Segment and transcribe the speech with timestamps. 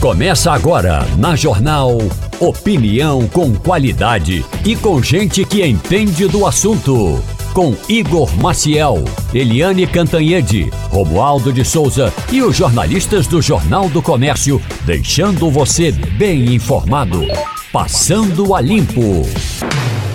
[0.00, 1.98] Começa agora na Jornal
[2.38, 7.20] Opinião com qualidade e com gente que entende do assunto.
[7.52, 9.02] Com Igor Maciel,
[9.34, 16.54] Eliane Cantanhede, Romualdo de Souza e os jornalistas do Jornal do Comércio, deixando você bem
[16.54, 17.26] informado.
[17.72, 19.26] Passando a Limpo.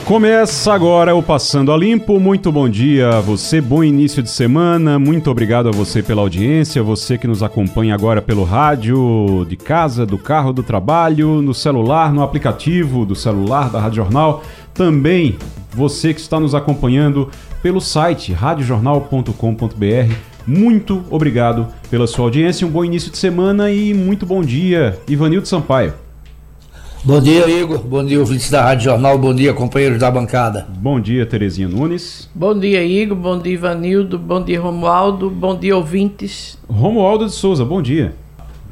[0.06, 2.20] Começa agora o Passando a Limpo.
[2.20, 5.00] Muito bom dia a você, bom início de semana.
[5.00, 10.06] Muito obrigado a você pela audiência, você que nos acompanha agora pelo rádio, de casa,
[10.06, 14.44] do carro, do trabalho, no celular, no aplicativo do celular da Rádio Jornal.
[14.74, 15.38] Também
[15.72, 17.30] você que está nos acompanhando
[17.62, 20.14] pelo site radiojornal.com.br.
[20.46, 25.48] Muito obrigado pela sua audiência, um bom início de semana e muito bom dia, Ivanildo
[25.48, 26.03] Sampaio.
[27.06, 27.80] Bom dia, Igor.
[27.80, 29.18] Bom dia, ouvintes da Rádio Jornal.
[29.18, 30.66] Bom dia, companheiros da bancada.
[30.70, 32.30] Bom dia, Terezinha Nunes.
[32.34, 33.18] Bom dia, Igor.
[33.18, 34.18] Bom dia, Ivanildo.
[34.18, 35.30] Bom dia, Romualdo.
[35.30, 36.58] Bom dia, ouvintes.
[36.66, 38.16] Romualdo de Souza, bom dia.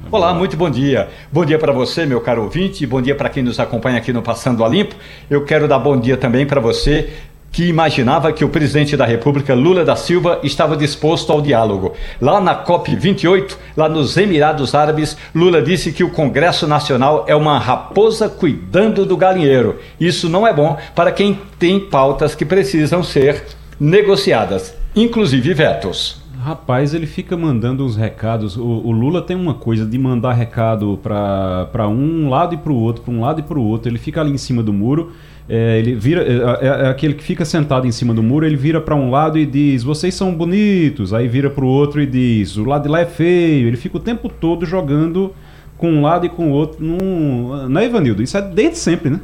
[0.10, 1.10] Olá, muito bom dia.
[1.30, 4.22] Bom dia para você, meu caro ouvinte, bom dia para quem nos acompanha aqui no
[4.22, 4.96] Passando a Limpo.
[5.30, 7.10] Eu quero dar bom dia também para você
[7.52, 11.94] que imaginava que o presidente da República, Lula da Silva, estava disposto ao diálogo.
[12.22, 17.60] Lá na COP28, lá nos Emirados Árabes, Lula disse que o Congresso Nacional é uma
[17.60, 19.80] raposa cuidando do galinheiro.
[20.00, 23.44] Isso não é bom para quem tem pautas que precisam ser
[23.80, 26.22] negociadas, inclusive vetos.
[26.44, 28.58] Rapaz, ele fica mandando uns recados.
[28.58, 32.76] O, o Lula tem uma coisa de mandar recado para um lado e para o
[32.76, 33.92] outro, para um lado e para o outro.
[33.92, 35.12] Ele fica ali em cima do muro
[35.50, 38.56] é, ele vira é, é, é, aquele que fica sentado em cima do muro, ele
[38.56, 41.14] vira para um lado e diz: "Vocês são bonitos".
[41.14, 43.68] Aí vira para o outro e diz: "O lado de lá é feio".
[43.68, 45.34] Ele fica o tempo todo jogando
[45.78, 48.22] com um lado e com o outro num, né, Ivanildo?
[48.22, 49.20] Isso é desde sempre, né?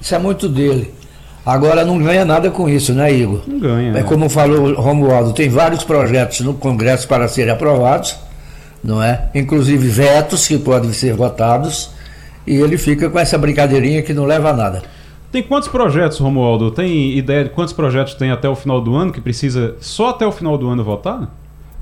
[0.00, 0.92] Isso é muito dele.
[1.46, 3.40] Agora não ganha nada com isso, né, Igor?
[3.46, 3.96] Não ganha.
[3.96, 8.16] É como falou Romualdo, tem vários projetos no Congresso para serem aprovados,
[8.84, 9.30] não é?
[9.34, 11.90] Inclusive vetos que podem ser votados,
[12.46, 14.82] e ele fica com essa brincadeirinha que não leva a nada.
[15.30, 16.70] Tem quantos projetos, Romualdo?
[16.70, 20.26] Tem ideia de quantos projetos tem até o final do ano que precisa só até
[20.26, 21.28] o final do ano votar?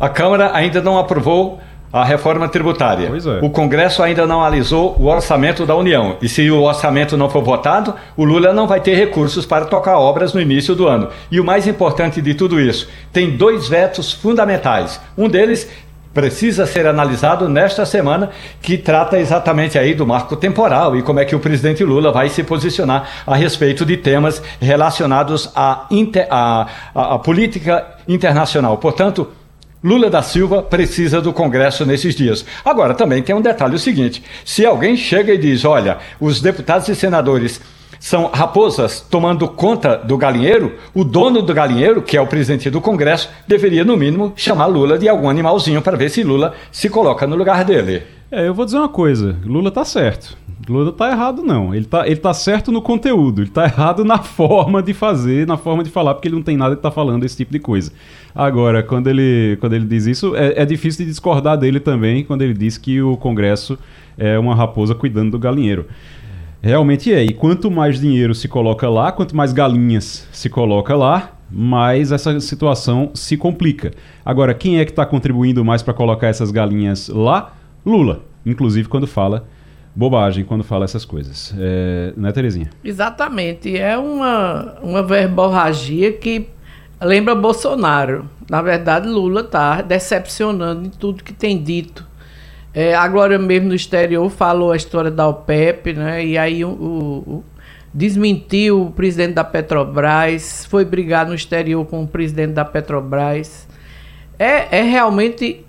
[0.01, 1.61] A Câmara ainda não aprovou
[1.93, 3.07] a reforma tributária.
[3.07, 3.45] É.
[3.45, 6.17] O Congresso ainda não analisou o orçamento da União.
[6.21, 9.99] E se o orçamento não for votado, o Lula não vai ter recursos para tocar
[9.99, 11.09] obras no início do ano.
[11.31, 15.01] E o mais importante de tudo isso, tem dois vetos fundamentais.
[15.17, 15.71] Um deles
[16.17, 18.31] precisa ser analisado nesta semana,
[18.63, 22.31] que trata exatamente aí do marco temporal e como é que o presidente Lula vai
[22.31, 28.79] se posicionar a respeito de temas relacionados à, inter, à, à, à política internacional.
[28.79, 29.29] Portanto,
[29.85, 32.47] Lula da Silva precisa do Congresso nesses dias.
[32.65, 36.89] Agora, também tem um detalhe o seguinte: se alguém chega e diz, olha, os deputados
[36.89, 37.61] e senadores
[37.99, 42.81] são raposas tomando conta do galinheiro, o dono do galinheiro, que é o presidente do
[42.81, 47.27] Congresso, deveria, no mínimo, chamar Lula de algum animalzinho para ver se Lula se coloca
[47.27, 48.03] no lugar dele.
[48.31, 50.37] É, eu vou dizer uma coisa: Lula tá certo.
[50.69, 51.73] Lula tá errado, não.
[51.73, 55.57] Ele tá, ele tá certo no conteúdo, ele tá errado na forma de fazer, na
[55.57, 57.93] forma de falar, porque ele não tem nada que tá falando esse tipo de coisa.
[58.35, 62.43] Agora, quando ele, quando ele diz isso, é, é difícil de discordar dele também, quando
[62.43, 63.79] ele diz que o Congresso
[64.19, 65.87] é uma raposa cuidando do galinheiro.
[66.63, 67.23] Realmente é.
[67.23, 72.39] E quanto mais dinheiro se coloca lá, quanto mais galinhas se coloca lá, mais essa
[72.41, 73.93] situação se complica.
[74.25, 77.55] Agora, quem é que está contribuindo mais para colocar essas galinhas lá?
[77.85, 78.23] Lula.
[78.45, 79.47] Inclusive quando fala
[79.95, 81.55] bobagem, quando fala essas coisas.
[81.59, 82.71] É, né, Terezinha?
[82.85, 83.77] Exatamente.
[83.77, 86.49] É uma, uma verborragia que
[87.01, 88.29] lembra Bolsonaro.
[88.49, 92.06] Na verdade, Lula está decepcionando em tudo que tem dito
[92.77, 96.23] é, agora mesmo no exterior falou a história da OPEP, né?
[96.23, 97.45] E aí o, o,
[97.93, 103.67] desmentiu o presidente da Petrobras, foi brigar no exterior com o presidente da Petrobras.
[104.39, 105.65] É, é realmente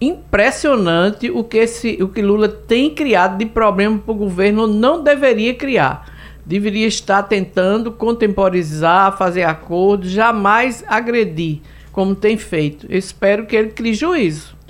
[0.00, 5.02] impressionante o que, esse, o que Lula tem criado de problema para o governo, não
[5.02, 6.14] deveria criar.
[6.46, 11.58] Deveria estar tentando contemporizar, fazer acordos, jamais agredir,
[11.90, 12.86] como tem feito.
[12.88, 14.61] Eu espero que ele crie juízo.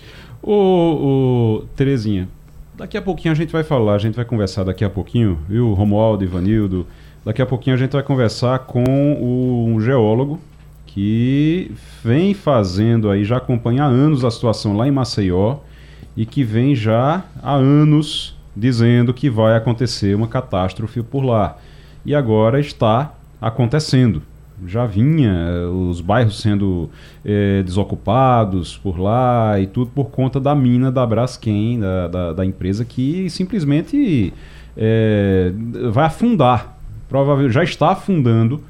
[0.45, 2.29] Ô, ô, Terezinha,
[2.75, 5.73] daqui a pouquinho a gente vai falar, a gente vai conversar daqui a pouquinho, viu,
[5.73, 6.85] Romualdo, Ivanildo,
[7.25, 10.41] daqui a pouquinho a gente vai conversar com um geólogo
[10.85, 11.71] que
[12.03, 15.59] vem fazendo aí, já acompanha há anos a situação lá em Maceió
[16.17, 21.57] e que vem já há anos dizendo que vai acontecer uma catástrofe por lá.
[22.05, 24.23] E agora está acontecendo
[24.67, 26.91] já vinha eh, os bairros sendo
[27.25, 32.47] é, desocupados por lá e tudo por conta da mina da Braskem, da, da, da
[32.47, 34.33] empresa que simplesmente
[34.77, 35.53] é,
[35.91, 36.79] vai afundar,
[37.09, 38.63] provavelmente já está afundando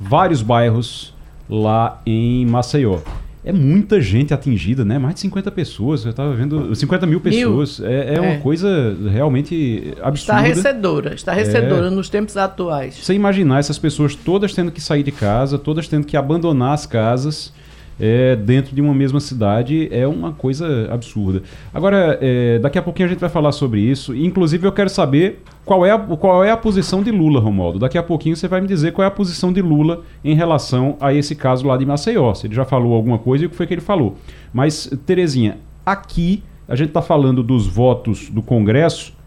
[0.00, 1.14] vários bairros
[1.48, 2.98] lá em Maceió.
[3.44, 4.98] É muita gente atingida, né?
[4.98, 7.78] Mais de 50 pessoas, eu estava vendo, 50 mil pessoas.
[7.78, 7.88] Mil.
[7.88, 8.38] É, é, uma é.
[8.38, 10.40] coisa realmente absurda.
[10.40, 11.90] Estarrecedora, estarrecedora é.
[11.90, 12.96] nos tempos atuais.
[12.96, 16.84] Você imaginar essas pessoas todas tendo que sair de casa, todas tendo que abandonar as
[16.84, 17.52] casas
[18.00, 21.42] é, dentro de uma mesma cidade é uma coisa absurda.
[21.72, 24.14] Agora, é, daqui a pouquinho a gente vai falar sobre isso.
[24.14, 27.78] Inclusive, eu quero saber qual é, a, qual é a posição de Lula, Romualdo.
[27.78, 30.96] Daqui a pouquinho você vai me dizer qual é a posição de Lula em relação
[31.00, 32.32] a esse caso lá de Maceió.
[32.34, 34.16] Se ele já falou alguma coisa e o que foi que ele falou.
[34.52, 39.17] Mas, Terezinha, aqui a gente está falando dos votos do Congresso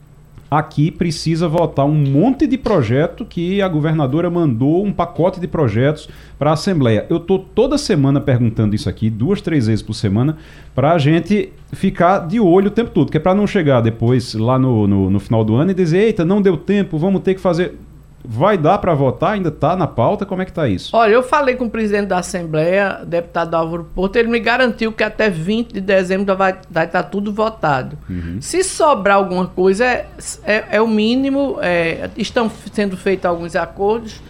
[0.51, 6.09] aqui precisa votar um monte de projeto que a governadora mandou um pacote de projetos
[6.37, 7.05] para a Assembleia.
[7.09, 10.35] Eu estou toda semana perguntando isso aqui, duas, três vezes por semana,
[10.75, 14.33] para a gente ficar de olho o tempo todo, que é para não chegar depois
[14.33, 17.33] lá no, no, no final do ano e dizer, eita, não deu tempo, vamos ter
[17.33, 17.75] que fazer.
[18.23, 19.33] Vai dar para votar?
[19.33, 20.25] Ainda está na pauta?
[20.25, 20.95] Como é que está isso?
[20.95, 25.03] Olha, eu falei com o presidente da Assembleia, deputado Álvaro Porto, ele me garantiu que
[25.03, 27.97] até 20 de dezembro vai, estar tá tudo votado.
[28.09, 28.37] Uhum.
[28.39, 30.07] Se sobrar alguma coisa, é,
[30.43, 34.21] é, é o mínimo, é, estão sendo feitos alguns acordos,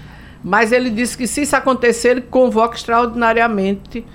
[0.44, 4.06] mas ele disse que se isso acontecer, ele convoca extraordinariamente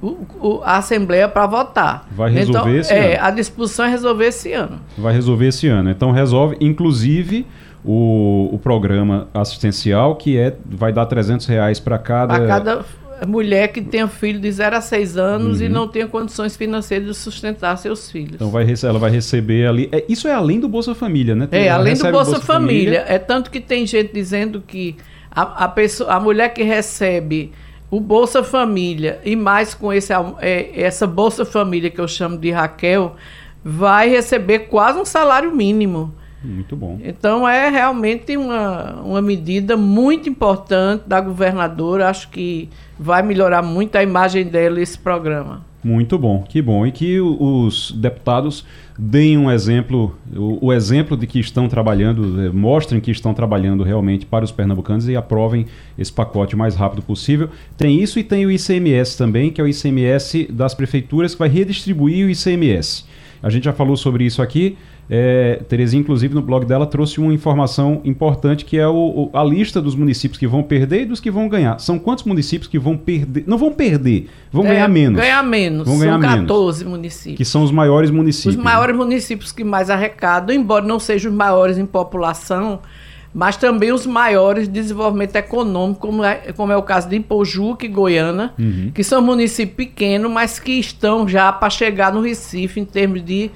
[0.00, 2.06] o, o, a Assembleia para votar.
[2.10, 3.26] Vai resolver então, esse é, ano?
[3.26, 4.80] A disposição é resolver esse ano.
[4.96, 5.90] Vai resolver esse ano.
[5.90, 7.46] Então resolve, inclusive
[7.84, 12.34] o, o programa assistencial, que é vai dar 300 reais para cada...
[12.34, 12.84] Para cada
[13.26, 15.66] mulher que tenha filho de 0 a 6 anos uhum.
[15.66, 18.34] e não tenha condições financeiras de sustentar seus filhos.
[18.34, 19.88] Então vai, ela vai receber ali.
[19.92, 21.48] É, isso é além do Bolsa Família, né?
[21.50, 23.00] é, além do Bolsa, Bolsa Família.
[23.00, 23.04] Família.
[23.06, 24.96] É tanto que tem gente dizendo que
[25.30, 27.52] a, a, pessoa, a mulher que recebe
[27.90, 32.50] o Bolsa Família e mais com esse, é, essa Bolsa Família que eu chamo de
[32.50, 33.16] Raquel,
[33.62, 36.14] vai receber quase um salário mínimo.
[36.44, 36.98] Muito bom.
[37.02, 42.08] Então é realmente uma, uma medida muito importante da governadora.
[42.08, 42.68] Acho que
[42.98, 45.62] vai melhorar muito a imagem dela esse programa.
[45.82, 46.86] Muito bom, que bom.
[46.86, 48.64] E que os deputados
[48.98, 53.82] deem um exemplo, o, o exemplo de que estão trabalhando, eh, mostrem que estão trabalhando
[53.82, 55.66] realmente para os pernambucanos e aprovem
[55.98, 57.50] esse pacote o mais rápido possível.
[57.76, 61.50] Tem isso e tem o ICMS também, que é o ICMS das prefeituras, que vai
[61.50, 63.04] redistribuir o ICMS.
[63.42, 64.78] A gente já falou sobre isso aqui.
[65.08, 69.44] É, Terezinha, inclusive, no blog dela trouxe uma informação importante que é o, o, a
[69.44, 71.78] lista dos municípios que vão perder e dos que vão ganhar.
[71.78, 73.44] São quantos municípios que vão perder?
[73.46, 75.20] Não vão perder, vão é, ganhar menos.
[75.20, 75.86] Ganhar menos.
[75.86, 77.36] Vão ganhar são 14 menos, municípios.
[77.36, 78.56] Que são os maiores municípios.
[78.56, 82.80] Os maiores municípios que mais arrecadam, embora não sejam os maiores em população,
[83.34, 87.84] mas também os maiores de desenvolvimento econômico, como é, como é o caso de Ipojuca
[87.84, 88.92] e Goiânia, uhum.
[88.94, 93.50] que são municípios pequenos, mas que estão já para chegar no Recife em termos de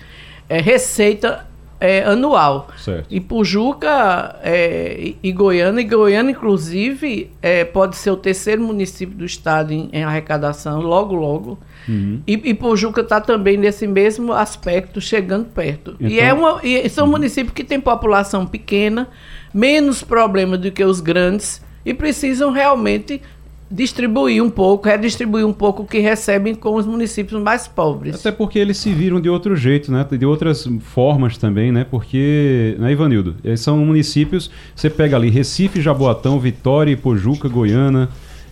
[0.49, 1.47] é, receita
[1.81, 2.69] é, anual.
[2.77, 3.07] Certo.
[3.11, 9.25] E Pujuca é, e Goiânia, e Goiânia, inclusive, é, pode ser o terceiro município do
[9.25, 11.59] estado em, em arrecadação, logo, logo.
[11.89, 12.21] Uhum.
[12.27, 15.95] E, e Pujuca está também nesse mesmo aspecto, chegando perto.
[16.01, 16.09] Então...
[16.09, 17.13] E, é uma, e são uhum.
[17.13, 19.09] municípios que têm população pequena,
[19.55, 23.23] menos problema do que os grandes, e precisam realmente
[23.71, 28.15] distribuir um pouco, redistribuir um pouco o que recebem com os municípios mais pobres.
[28.15, 30.07] Até porque eles se viram de outro jeito, né?
[30.11, 31.85] De outras formas também, né?
[31.89, 33.37] Porque, né, Ivanildo?
[33.57, 38.09] São municípios, você pega ali Recife, Jaboatão, Vitória, Ipojuca, Goiânia,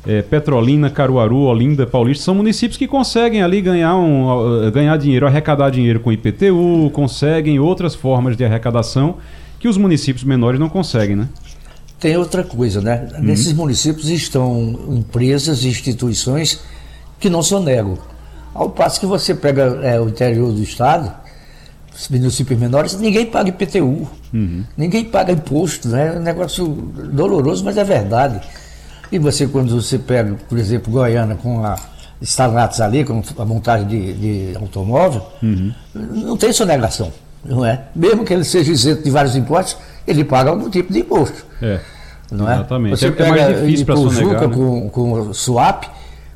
[0.06, 5.70] é, Petrolina, Caruaru, Olinda, Paulista, são municípios que conseguem ali ganhar, um, ganhar dinheiro, arrecadar
[5.70, 9.16] dinheiro com IPTU, conseguem outras formas de arrecadação
[9.58, 11.28] que os municípios menores não conseguem, né?
[12.06, 13.08] Tem outra coisa, né?
[13.16, 13.25] Uhum.
[13.25, 16.60] Nesses municípios estão empresas e instituições
[17.18, 17.98] que não sonegam.
[18.54, 21.12] Ao passo que você pega é, o interior do estado,
[21.92, 24.62] os municípios menores, ninguém paga IPTU, uhum.
[24.76, 26.14] ninguém paga imposto, né?
[26.14, 26.64] É um negócio
[27.12, 28.40] doloroso, mas é verdade.
[29.10, 31.76] E você, quando você pega, por exemplo, Goiânia com a
[32.22, 34.12] Stagnatos ali, com a montagem de,
[34.52, 35.75] de automóvel, uhum.
[35.92, 37.12] não tem sonegação,
[37.44, 37.82] não é?
[37.96, 41.44] Mesmo que ele seja isento de vários impostos, ele paga algum tipo de imposto.
[41.60, 41.80] É.
[42.30, 42.54] Não é?
[42.54, 42.99] Exatamente.
[42.99, 44.49] Você é, pega é mais difícil para sonegar.
[44.49, 44.54] Né?
[44.54, 45.85] Com, com o SWAP,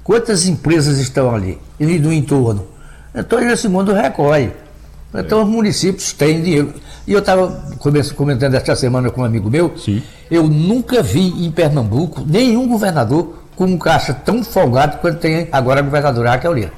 [0.05, 2.67] quantas empresas estão ali e no entorno?
[3.15, 4.53] Então esse mundo recolhe.
[5.15, 5.43] Então é.
[5.43, 6.75] os municípios têm dinheiro.
[7.07, 7.49] E eu estava
[8.15, 10.03] comentando esta semana com um amigo meu, Sim.
[10.31, 15.81] eu nunca vi em Pernambuco nenhum governador com um caixa tão folgado quanto tem agora
[15.81, 16.73] a governadora Raquel Lira.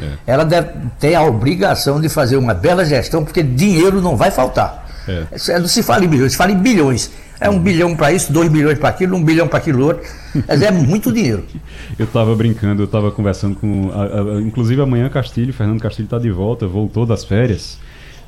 [0.00, 0.12] É.
[0.26, 0.68] Ela deve,
[1.00, 4.86] tem a obrigação de fazer uma bela gestão, porque dinheiro não vai faltar.
[5.08, 5.58] É.
[5.58, 7.10] Não se fala em bilhões, se fala em bilhões.
[7.40, 10.02] É um bilhão para isso, dois bilhões para aquilo, um bilhão para aquilo outro.
[10.46, 11.44] Mas é muito dinheiro.
[11.98, 13.90] eu estava brincando, eu estava conversando com.
[13.92, 17.78] A, a, inclusive amanhã Castilho, Fernando Castilho está de volta, voltou das férias.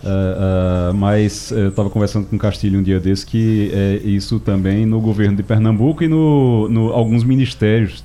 [0.02, 4.86] Uh, uh, mas eu estava conversando com Castilho um dia desse que é isso também
[4.86, 8.02] no governo de Pernambuco e no, no alguns ministérios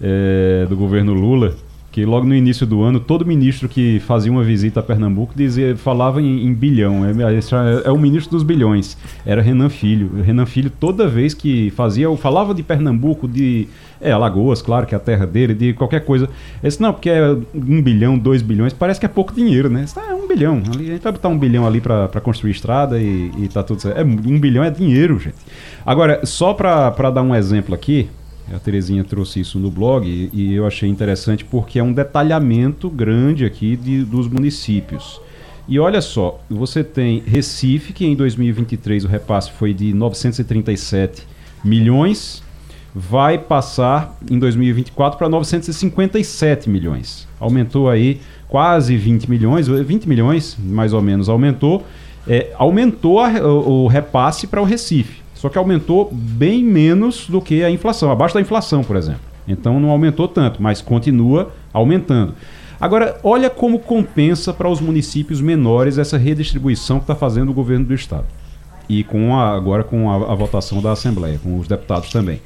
[0.00, 1.54] é, do governo Lula
[1.96, 5.74] Porque logo no início do ano, todo ministro que fazia uma visita a Pernambuco dizia,
[5.78, 7.06] falava em, em bilhão.
[7.06, 8.98] É, é, é, o ministro dos bilhões.
[9.24, 10.10] Era Renan Filho.
[10.22, 13.66] Renan Filho, toda vez que fazia, falava de Pernambuco, de
[13.98, 16.28] é, Alagoas, claro, que é a terra dele, de qualquer coisa.
[16.62, 19.86] Esse não, porque é um bilhão, dois bilhões, parece que é pouco dinheiro, né?
[19.96, 20.62] é um bilhão.
[20.68, 23.98] A gente vai botar um bilhão ali para construir estrada e, e tá tudo certo.
[23.98, 25.36] É, um bilhão é dinheiro, gente.
[25.86, 28.10] Agora, só para dar um exemplo aqui,
[28.54, 33.44] a Terezinha trouxe isso no blog e, eu achei interessante porque é um detalhamento grande
[33.44, 35.20] aqui de, dos municípios.
[35.68, 41.26] E olha só, você tem Recife, que em 2023 o repasse foi de 937
[41.64, 42.40] milhões,
[42.94, 47.26] vai passar em 2024 para 957 milhões.
[47.40, 51.84] Aumentou aí quase 20 milhões, 20 milhões mais ou menos aumentou.
[52.28, 55.25] É, aumentou a, o, o repasse para o Recife.
[55.36, 59.20] Só que aumentou bem menos do que a inflação, abaixo da inflação, por exemplo.
[59.46, 62.34] Então não aumentou tanto, mas continua aumentando.
[62.80, 67.84] Agora, olha como compensa para os municípios menores essa redistribuição que está fazendo o governo
[67.84, 68.26] do Estado.
[68.88, 72.40] E com a, agora com a, a votação da Assembleia, com os deputados também.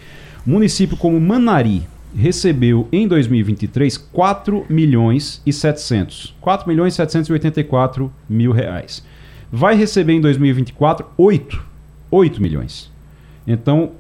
[0.45, 6.35] Município como Manari recebeu em 2023 4 milhões e 700.
[6.41, 9.05] 4 milhões e 784 mil reais.
[9.53, 11.70] Vai receber em 2024 8
[12.11, 12.91] 8 milhões.
[13.47, 13.93] Então,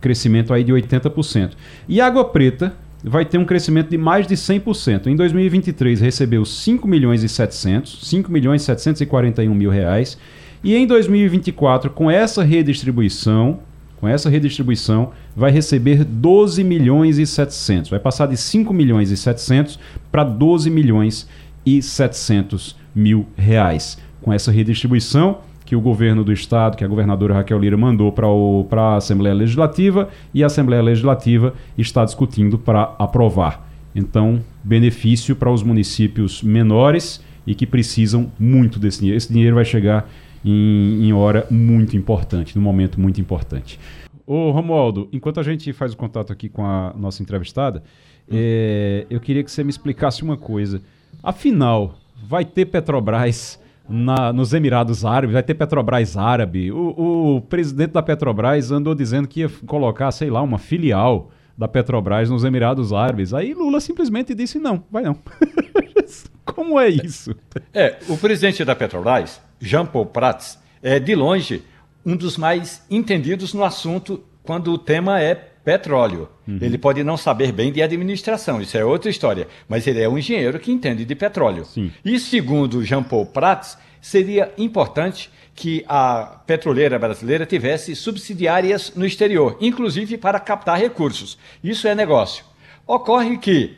[0.00, 1.52] crescimento aí de 80%.
[1.88, 5.06] E Água Preta vai ter um crescimento de mais de 100%.
[5.06, 10.18] Em 2023 recebeu 5 milhões e 700, 5 milhões e 741 mil reais.
[10.62, 13.60] E em 2024, com essa redistribuição,
[13.98, 17.90] com essa redistribuição, vai receber 12 milhões e 700.
[17.90, 19.78] Vai passar de 5 milhões e 700
[20.10, 21.28] para 12 milhões
[21.64, 23.98] e 700 mil reais.
[24.20, 25.38] Com essa redistribuição,
[25.72, 30.10] que o governo do estado, que a governadora Raquel Lira mandou para a Assembleia Legislativa
[30.34, 33.66] e a Assembleia Legislativa está discutindo para aprovar.
[33.94, 39.16] Então, benefício para os municípios menores e que precisam muito desse dinheiro.
[39.16, 40.10] Esse dinheiro vai chegar
[40.44, 43.80] em, em hora muito importante, num momento muito importante.
[44.26, 47.82] Ô Romualdo, enquanto a gente faz o contato aqui com a nossa entrevistada,
[48.28, 48.34] hum.
[48.34, 50.82] é, eu queria que você me explicasse uma coisa.
[51.22, 51.94] Afinal,
[52.28, 56.70] vai ter Petrobras na, nos Emirados Árabes, vai ter Petrobras Árabe.
[56.70, 61.68] O, o, presidente da Petrobras andou dizendo que ia colocar, sei lá, uma filial da
[61.68, 63.34] Petrobras nos Emirados Árabes.
[63.34, 65.16] Aí Lula simplesmente disse: não, vai não.
[66.44, 67.34] Como é isso?
[67.72, 71.62] É, o presidente da Petrobras, Jean Paul Prats, é de longe
[72.04, 76.28] um dos mais entendidos no assunto quando o tema é petróleo.
[76.46, 76.58] Uhum.
[76.60, 80.18] Ele pode não saber bem de administração, isso é outra história, mas ele é um
[80.18, 81.64] engenheiro que entende de petróleo.
[81.64, 81.92] Sim.
[82.04, 89.56] E segundo Jean Paul Prats, seria importante que a petroleira brasileira tivesse subsidiárias no exterior,
[89.60, 91.38] inclusive para captar recursos.
[91.62, 92.44] Isso é negócio.
[92.86, 93.76] Ocorre que,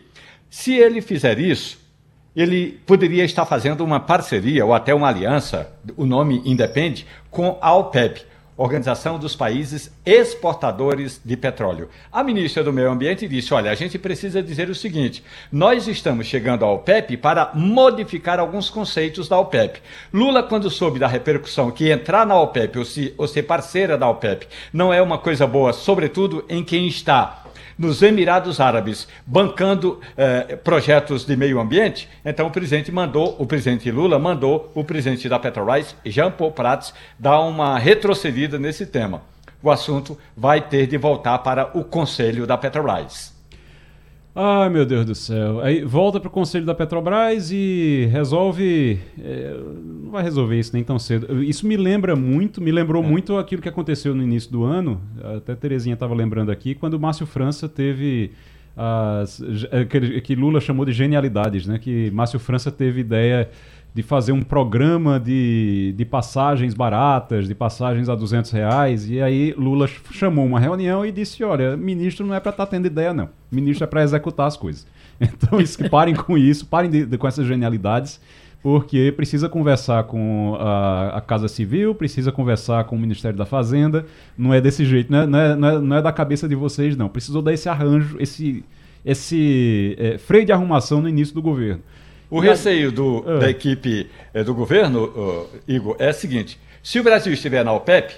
[0.49, 1.79] se ele fizer isso,
[2.35, 7.75] ele poderia estar fazendo uma parceria ou até uma aliança, o nome independe, com a
[7.75, 8.25] OPEP,
[8.57, 11.89] Organização dos Países Exportadores de Petróleo.
[12.13, 16.27] A ministra do Meio Ambiente disse: olha, a gente precisa dizer o seguinte: nós estamos
[16.27, 19.81] chegando à OPEP para modificar alguns conceitos da OPEP.
[20.13, 24.09] Lula, quando soube da repercussão que entrar na OPEP ou, se, ou ser parceira da
[24.09, 27.44] OPEP não é uma coisa boa, sobretudo em quem está
[27.79, 33.91] nos Emirados Árabes bancando eh, projetos de meio ambiente, então o presidente mandou, o presidente
[33.91, 39.23] Lula mandou o presidente da Petrobras, Jean Paul Prats, dar uma retrocedida nesse tema.
[39.63, 43.34] O assunto vai ter de voltar para o Conselho da Petrobras.
[44.37, 45.61] Ai, meu Deus do céu.
[45.61, 48.99] Aí volta para o conselho da Petrobras e resolve.
[49.17, 51.41] É, não vai resolver isso nem tão cedo.
[51.41, 53.07] Isso me lembra muito, me lembrou é.
[53.07, 55.01] muito aquilo que aconteceu no início do ano.
[55.37, 58.33] Até a Terezinha estava lembrando aqui, quando o Márcio França teve.
[58.77, 59.41] As,
[59.89, 61.79] que, que Lula chamou de genialidades, né?
[61.79, 63.49] Que Márcio França teve ideia
[63.95, 69.09] de fazer um programa de, de passagens baratas, de passagens a 200 reais.
[69.09, 72.71] E aí Lula chamou uma reunião e disse: Olha, ministro não é para estar tá
[72.71, 73.29] tendo ideia, não.
[73.51, 74.87] Ministro é para executar as coisas.
[75.21, 78.21] Então, isso, parem com isso, parem de, de, com essas genialidades,
[78.65, 84.07] porque precisa conversar com a, a, Casa Civil, precisa conversar com o Ministério da Fazenda.
[84.39, 86.55] Não é desse jeito, não é, não é, não é, não é da cabeça de
[86.55, 87.07] vocês, não.
[87.07, 88.65] Precisou dar esse arranjo, esse,
[89.05, 91.83] esse é, freio de arrumação no início do governo.
[92.31, 93.41] O receio do, ah.
[93.41, 97.73] da equipe é, do governo, uh, Igor, é o seguinte: se o Brasil estiver na
[97.75, 98.15] OPEP,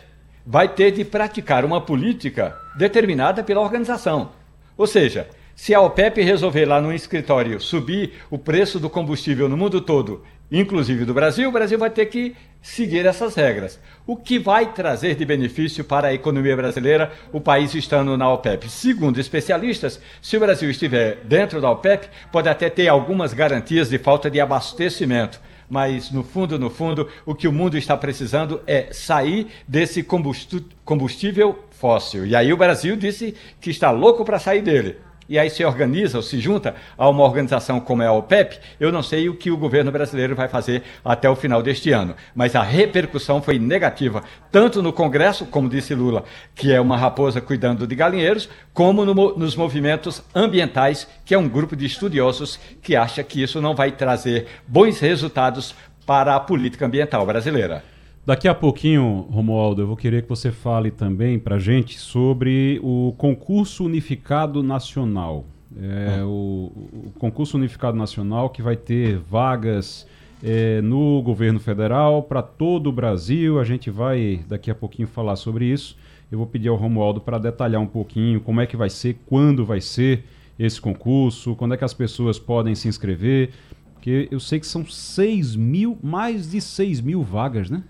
[0.46, 4.30] vai ter de praticar uma política determinada pela organização.
[4.78, 5.26] Ou seja,
[5.56, 10.22] se a OPEP resolver lá no escritório subir o preço do combustível no mundo todo,
[10.50, 13.80] inclusive do Brasil, o Brasil vai ter que seguir essas regras.
[14.06, 18.68] O que vai trazer de benefício para a economia brasileira o país estando na OPEP?
[18.68, 23.98] Segundo especialistas, se o Brasil estiver dentro da OPEP, pode até ter algumas garantias de
[23.98, 28.88] falta de abastecimento mas no fundo, no fundo, o que o mundo está precisando é
[28.92, 30.04] sair desse
[30.84, 32.26] combustível fóssil.
[32.26, 34.96] E aí o Brasil disse que está louco para sair dele
[35.28, 38.92] e aí se organiza ou se junta a uma organização como é a OPEP, eu
[38.92, 42.14] não sei o que o governo brasileiro vai fazer até o final deste ano.
[42.34, 47.40] Mas a repercussão foi negativa, tanto no Congresso, como disse Lula, que é uma raposa
[47.40, 52.94] cuidando de galinheiros, como no, nos movimentos ambientais, que é um grupo de estudiosos que
[52.94, 55.74] acha que isso não vai trazer bons resultados
[56.06, 57.95] para a política ambiental brasileira.
[58.26, 63.14] Daqui a pouquinho, Romualdo, eu vou querer que você fale também para gente sobre o
[63.16, 65.44] concurso unificado nacional.
[65.80, 66.26] É, ah.
[66.26, 66.72] o,
[67.06, 70.08] o, concurso unificado nacional que vai ter vagas
[70.42, 73.60] é, no governo federal para todo o Brasil.
[73.60, 75.96] A gente vai daqui a pouquinho falar sobre isso.
[76.28, 79.64] Eu vou pedir ao Romualdo para detalhar um pouquinho como é que vai ser, quando
[79.64, 80.24] vai ser
[80.58, 83.50] esse concurso, quando é que as pessoas podem se inscrever.
[84.06, 87.82] Porque eu sei que são 6 mil, mais de 6 mil vagas, né?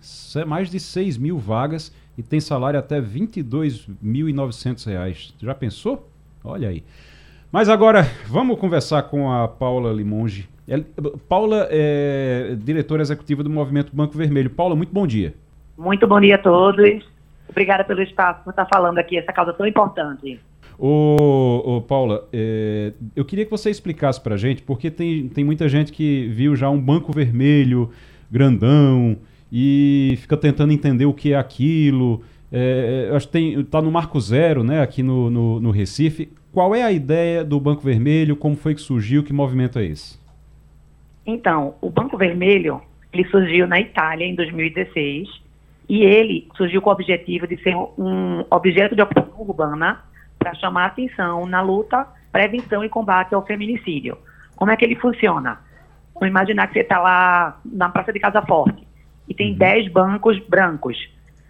[0.47, 5.35] Mais de 6 mil vagas e tem salário até R$ 22.900.
[5.39, 6.09] Já pensou?
[6.43, 6.83] Olha aí.
[7.53, 10.49] Mas agora, vamos conversar com a Paula Limonge.
[11.29, 14.49] Paula é diretora executiva do Movimento Banco Vermelho.
[14.49, 15.35] Paula, muito bom dia.
[15.77, 17.07] Muito bom dia a todos.
[17.47, 20.41] Obrigada pelo espaço por estar falando aqui, essa causa tão importante.
[20.79, 25.43] Ô, ô Paula, é, eu queria que você explicasse para a gente, porque tem, tem
[25.43, 27.91] muita gente que viu já um banco vermelho
[28.31, 29.17] grandão
[29.51, 32.23] e fica tentando entender o que é aquilo.
[32.53, 36.31] É, acho que tem, tá no Marco Zero, né, aqui no, no, no, Recife.
[36.53, 38.37] Qual é a ideia do Banco Vermelho?
[38.37, 39.23] Como foi que surgiu?
[39.23, 40.19] Que movimento é esse?
[41.25, 42.81] Então, o Banco Vermelho
[43.13, 45.29] ele surgiu na Itália em 2016
[45.89, 50.03] e ele surgiu com o objetivo de ser um objeto de ocupação urbana
[50.39, 54.17] para chamar atenção na luta, prevenção e combate ao feminicídio.
[54.55, 55.61] Como é que ele funciona?
[56.15, 58.87] Vamos imaginar que você está lá na Praça de Casa Forte
[59.29, 59.93] e tem 10 uhum.
[59.93, 60.97] bancos brancos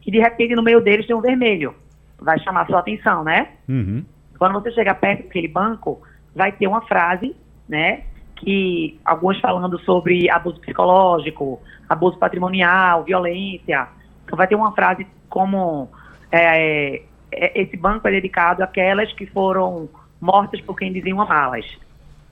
[0.07, 1.75] e de repente no meio deles tem um vermelho.
[2.19, 3.49] Vai chamar sua atenção, né?
[3.69, 4.05] Uhum.
[4.39, 6.01] Quando você chega perto daquele banco,
[6.35, 7.35] vai ter uma frase,
[7.69, 8.05] né?
[8.37, 13.89] Que alguns falando sobre abuso psicológico, abuso patrimonial, violência.
[14.25, 15.89] Então vai ter uma frase como
[16.31, 19.89] é, esse banco é dedicado àquelas que foram
[20.21, 21.67] mortas por quem diziam amá-las.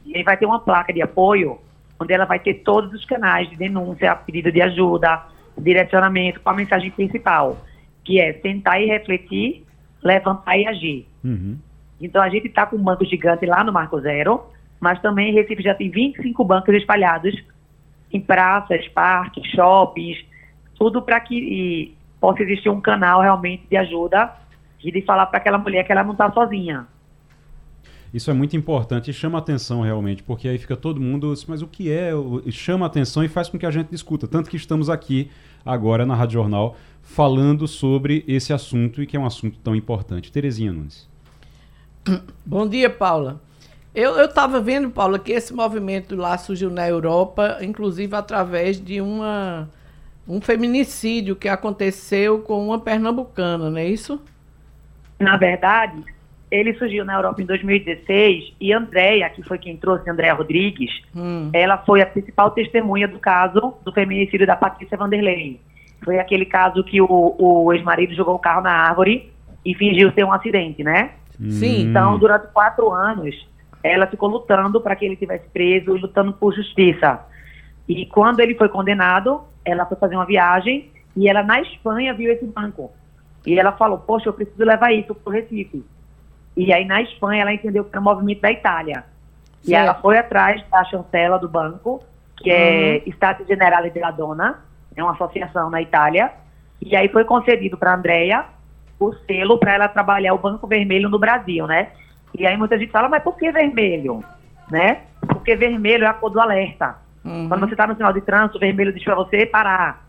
[0.04, 1.58] E aí vai ter uma placa de apoio,
[1.98, 5.22] onde ela vai ter todos os canais de denúncia, pedido de ajuda,
[5.58, 7.58] direcionamento, com a mensagem principal,
[8.04, 9.64] que é sentar e refletir,
[10.02, 11.08] levantar e agir.
[11.24, 11.58] Uhum.
[12.00, 14.42] Então a gente está com um banco gigante lá no Marco Zero,
[14.80, 17.34] mas também em Recife já tem 25 bancos espalhados
[18.12, 20.24] em praças, parques, shoppings,
[20.76, 24.32] tudo para que possa existir um canal realmente de ajuda
[24.84, 26.86] e de falar para aquela mulher que ela não está sozinha.
[28.12, 31.66] Isso é muito importante e chama atenção realmente, porque aí fica todo mundo, mas o
[31.66, 32.10] que é?
[32.52, 34.28] Chama atenção e faz com que a gente discuta.
[34.28, 35.28] Tanto que estamos aqui
[35.66, 40.30] agora na Rádio Jornal falando sobre esse assunto e que é um assunto tão importante.
[40.30, 41.08] Terezinha Nunes.
[42.46, 43.40] Bom dia, Paula.
[43.92, 49.68] Eu estava vendo, Paula, que esse movimento lá surgiu na Europa, inclusive através de uma,
[50.28, 54.20] um feminicídio que aconteceu com uma pernambucana, não é isso?
[55.18, 56.02] Na verdade,
[56.50, 61.50] ele surgiu na Europa em 2016 e Andréia, que foi quem trouxe, Andréia Rodrigues, hum.
[61.52, 65.60] ela foi a principal testemunha do caso do feminicídio da Patrícia Vanderlei.
[66.04, 69.32] Foi aquele caso que o, o ex-marido jogou o carro na árvore
[69.64, 71.12] e fingiu ser um acidente, né?
[71.48, 71.88] Sim.
[71.88, 73.34] Então, durante quatro anos,
[73.82, 77.20] ela ficou lutando para que ele tivesse preso e lutando por justiça.
[77.88, 82.32] E quando ele foi condenado, ela foi fazer uma viagem e ela na Espanha viu
[82.32, 82.92] esse banco.
[83.46, 85.84] E ela falou, poxa, eu preciso levar isso para o Recife.
[86.56, 88.94] E aí na Espanha ela entendeu que era o movimento da Itália.
[88.94, 89.68] Certo.
[89.68, 92.02] E ela foi atrás da chancela do banco,
[92.36, 93.12] que é uhum.
[93.12, 94.60] Stato Generale della Donna,
[94.96, 96.32] é uma associação na Itália.
[96.80, 98.44] E aí foi concedido para a Andrea
[98.98, 101.88] o selo para ela trabalhar o Banco Vermelho no Brasil, né?
[102.36, 104.22] E aí muita gente fala, mas por que vermelho?
[104.70, 105.02] Né?
[105.26, 106.96] Porque vermelho é a cor do alerta.
[107.24, 107.48] Uhum.
[107.48, 110.06] Quando você está no sinal de trânsito, o vermelho diz para você parar.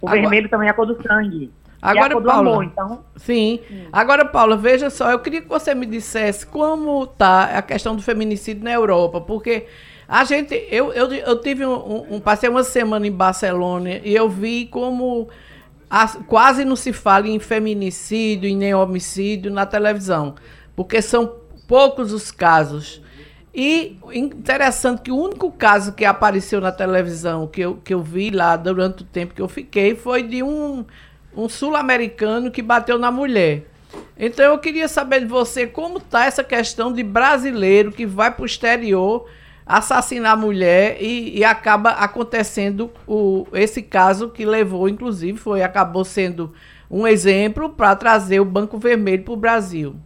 [0.00, 0.20] O Agora...
[0.20, 1.52] vermelho também é a cor do sangue.
[1.86, 3.04] Agora, Paula, amor, então.
[3.16, 3.60] Sim.
[3.70, 3.84] Hum.
[3.92, 8.02] Agora, Paula, veja só, eu queria que você me dissesse como tá a questão do
[8.02, 9.66] feminicídio na Europa, porque
[10.08, 14.28] a gente, eu, eu, eu tive um, um passei uma semana em Barcelona e eu
[14.28, 15.28] vi como
[15.90, 20.34] a, quase não se fala em feminicídio e nem homicídio na televisão,
[20.74, 21.32] porque são
[21.66, 23.02] poucos os casos.
[23.54, 28.30] E interessante que o único caso que apareceu na televisão que eu, que eu vi
[28.30, 30.84] lá durante o tempo que eu fiquei foi de um,
[31.36, 33.64] um sul-americano que bateu na mulher.
[34.18, 38.42] Então eu queria saber de você como está essa questão de brasileiro que vai para
[38.42, 39.28] o exterior
[39.66, 46.04] assassinar a mulher e, e, acaba acontecendo o, esse caso que levou, inclusive, foi acabou
[46.04, 46.54] sendo
[46.88, 49.96] um exemplo para trazer o Banco Vermelho para o Brasil.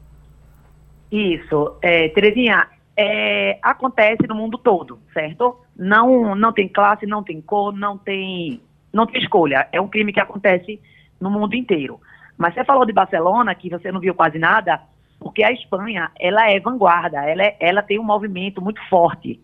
[1.12, 5.58] Isso, é, Terezinha, é, acontece no mundo todo, certo?
[5.76, 9.68] Não, não tem classe, não tem cor, não tem, não tem escolha.
[9.72, 10.80] É um crime que acontece
[11.20, 12.00] no mundo inteiro.
[12.36, 14.80] Mas você falou de Barcelona, que você não viu quase nada,
[15.18, 19.38] porque a Espanha, ela é vanguarda, ela, é, ela tem um movimento muito forte.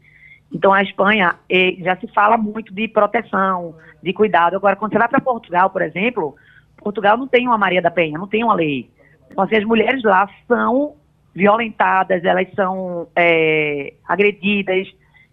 [0.51, 4.57] Então, a Espanha eh, já se fala muito de proteção, de cuidado.
[4.57, 6.35] Agora, quando você vai para Portugal, por exemplo,
[6.79, 8.89] Portugal não tem uma Maria da Penha, não tem uma lei.
[9.31, 10.95] Então, assim, as mulheres lá são
[11.35, 14.89] violentadas, elas são é, agredidas.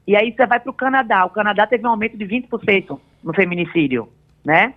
[0.05, 1.23] E aí você vai para o Canadá.
[1.25, 4.09] O Canadá teve um aumento de 20% no feminicídio,
[4.43, 4.73] né?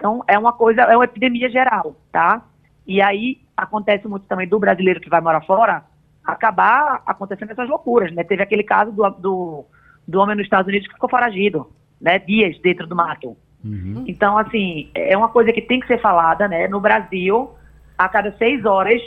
[0.00, 2.42] Então é uma coisa, é uma epidemia geral, tá?
[2.86, 5.84] E aí acontece muito também do brasileiro que vai morar fora
[6.24, 8.24] acabar acontecendo essas loucuras, né?
[8.24, 9.64] Teve aquele caso do, do,
[10.08, 12.18] do homem nos Estados Unidos que ficou foragido, né?
[12.18, 13.36] Dias dentro do mato.
[13.62, 14.04] Uhum.
[14.06, 16.66] Então, assim, é uma coisa que tem que ser falada, né?
[16.66, 17.50] No Brasil,
[17.98, 19.02] a cada seis horas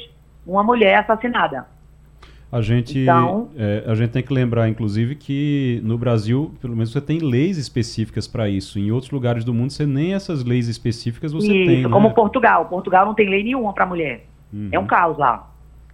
[0.46, 1.66] uma mulher assassinada.
[2.54, 6.92] A gente, então, é, a gente tem que lembrar, inclusive, que no Brasil, pelo menos,
[6.92, 8.78] você tem leis específicas para isso.
[8.78, 11.80] Em outros lugares do mundo, você nem essas leis específicas você isso, tem.
[11.80, 12.14] Isso, como né?
[12.14, 12.66] Portugal.
[12.66, 14.26] Portugal não tem lei nenhuma para mulher.
[14.54, 14.70] Uhum.
[14.72, 15.50] É um caos lá.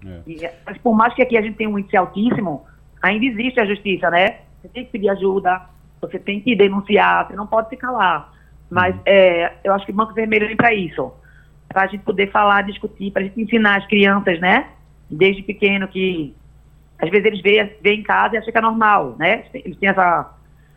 [0.06, 0.20] É.
[0.28, 2.66] E, mas por mais que aqui a gente tenha um índice altíssimo,
[3.02, 4.40] ainda existe a justiça, né?
[4.62, 5.62] Você tem que pedir ajuda,
[6.02, 8.34] você tem que denunciar, você não pode se calar.
[8.70, 9.02] Mas uhum.
[9.06, 11.12] é, eu acho que o Banco Vermelho vem para isso
[11.70, 14.70] para a gente poder falar, discutir, para a gente ensinar as crianças, né?
[15.10, 16.36] Desde pequeno que
[17.02, 19.46] às vezes eles veem, veem em casa e acham que é normal, né?
[19.54, 20.34] Eles têm essa,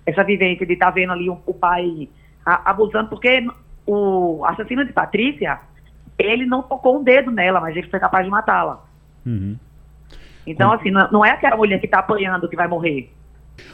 [0.07, 2.09] essa vivência de estar tá vendo ali o, o pai
[2.47, 3.45] a, abusando, porque
[3.87, 5.59] o assassino de Patrícia,
[6.19, 8.85] ele não tocou um dedo nela, mas ele foi capaz de matá-la.
[9.27, 9.57] Uhum.
[10.47, 13.13] Então, assim, não, não é aquela mulher que está apanhando que vai morrer.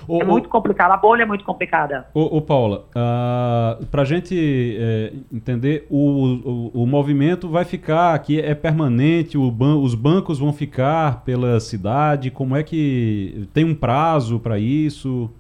[0.07, 2.07] O, é muito complicado, a bolha é muito complicada.
[2.15, 8.15] Ô, Paula, uh, ah, para a gente é, entender, o, o, o, movimento vai ficar
[8.15, 13.75] aqui, é permanente, ban os bancos vão ficar pela cidade, como é que tem um
[13.75, 15.31] prazo para isso?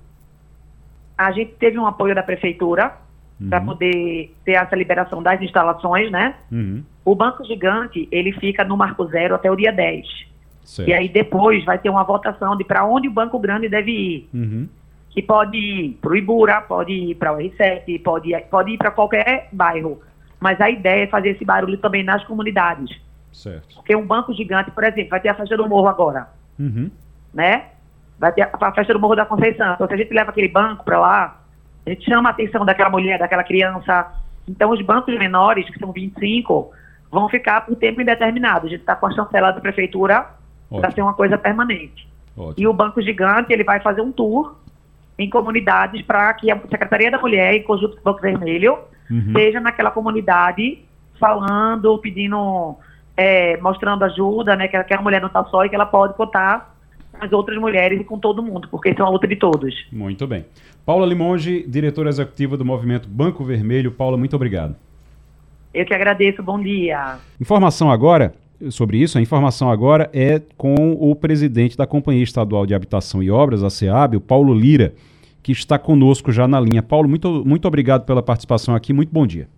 [1.16, 2.96] A gente teve um apoio da prefeitura
[3.40, 3.48] uhum.
[3.48, 6.34] para poder ter essa liberação das instalações, né?
[6.50, 6.82] Uhum.
[7.04, 10.27] O Banco Gigante, ele fica no Marco Zero até o dia 10.
[10.68, 10.86] Certo.
[10.86, 14.28] E aí depois vai ter uma votação de para onde o Banco Grande deve ir.
[14.34, 14.68] Uhum.
[15.08, 18.76] Que pode ir para o Ibura, pode ir para o R7, pode ir, pode ir
[18.76, 19.98] para qualquer bairro.
[20.38, 23.00] Mas a ideia é fazer esse barulho também nas comunidades.
[23.32, 23.76] Certo.
[23.76, 26.28] Porque um banco gigante, por exemplo, vai ter a festa do morro agora.
[26.58, 26.90] Uhum.
[27.32, 27.68] Né?
[28.18, 29.72] Vai ter a, a festa do Morro da Conceição.
[29.72, 31.40] Então, se a gente leva aquele banco para lá,
[31.86, 34.12] a gente chama a atenção daquela mulher, daquela criança.
[34.46, 36.70] Então, os bancos menores, que são 25,
[37.10, 38.66] vão ficar por tempo indeterminado.
[38.66, 40.36] A gente está com a chancela da prefeitura
[40.70, 42.06] para ser uma coisa permanente.
[42.36, 42.54] Ótimo.
[42.56, 44.56] E o Banco Gigante ele vai fazer um tour
[45.18, 48.78] em comunidades para que a Secretaria da Mulher, em conjunto com o Banco Vermelho,
[49.10, 49.18] uhum.
[49.28, 50.78] esteja naquela comunidade
[51.18, 52.76] falando, pedindo,
[53.16, 56.14] é, mostrando ajuda, né, que, que a mulher não está só e que ela pode
[56.14, 56.76] contar
[57.12, 59.74] com as outras mulheres e com todo mundo, porque isso é uma luta de todos.
[59.90, 60.44] Muito bem.
[60.86, 63.90] Paula Limonge, diretora executiva do Movimento Banco Vermelho.
[63.90, 64.76] Paula, muito obrigado.
[65.74, 67.18] Eu que agradeço, bom dia.
[67.40, 68.32] Informação agora
[68.70, 73.30] sobre isso, a informação agora é com o presidente da Companhia Estadual de Habitação e
[73.30, 74.92] Obras, a SEAB, o Paulo Lira,
[75.42, 76.82] que está conosco já na linha.
[76.82, 79.48] Paulo, muito, muito obrigado pela participação aqui, muito bom dia.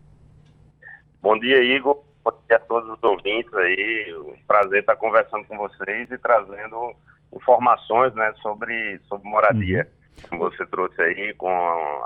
[1.22, 2.02] Bom dia, Igor.
[2.22, 4.14] Bom dia a todos os ouvintes aí.
[4.14, 6.94] Um prazer estar conversando com vocês e trazendo
[7.34, 9.88] informações né, sobre, sobre moradia,
[10.24, 10.38] uhum.
[10.38, 11.48] como você trouxe aí, com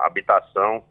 [0.05, 0.83] habitação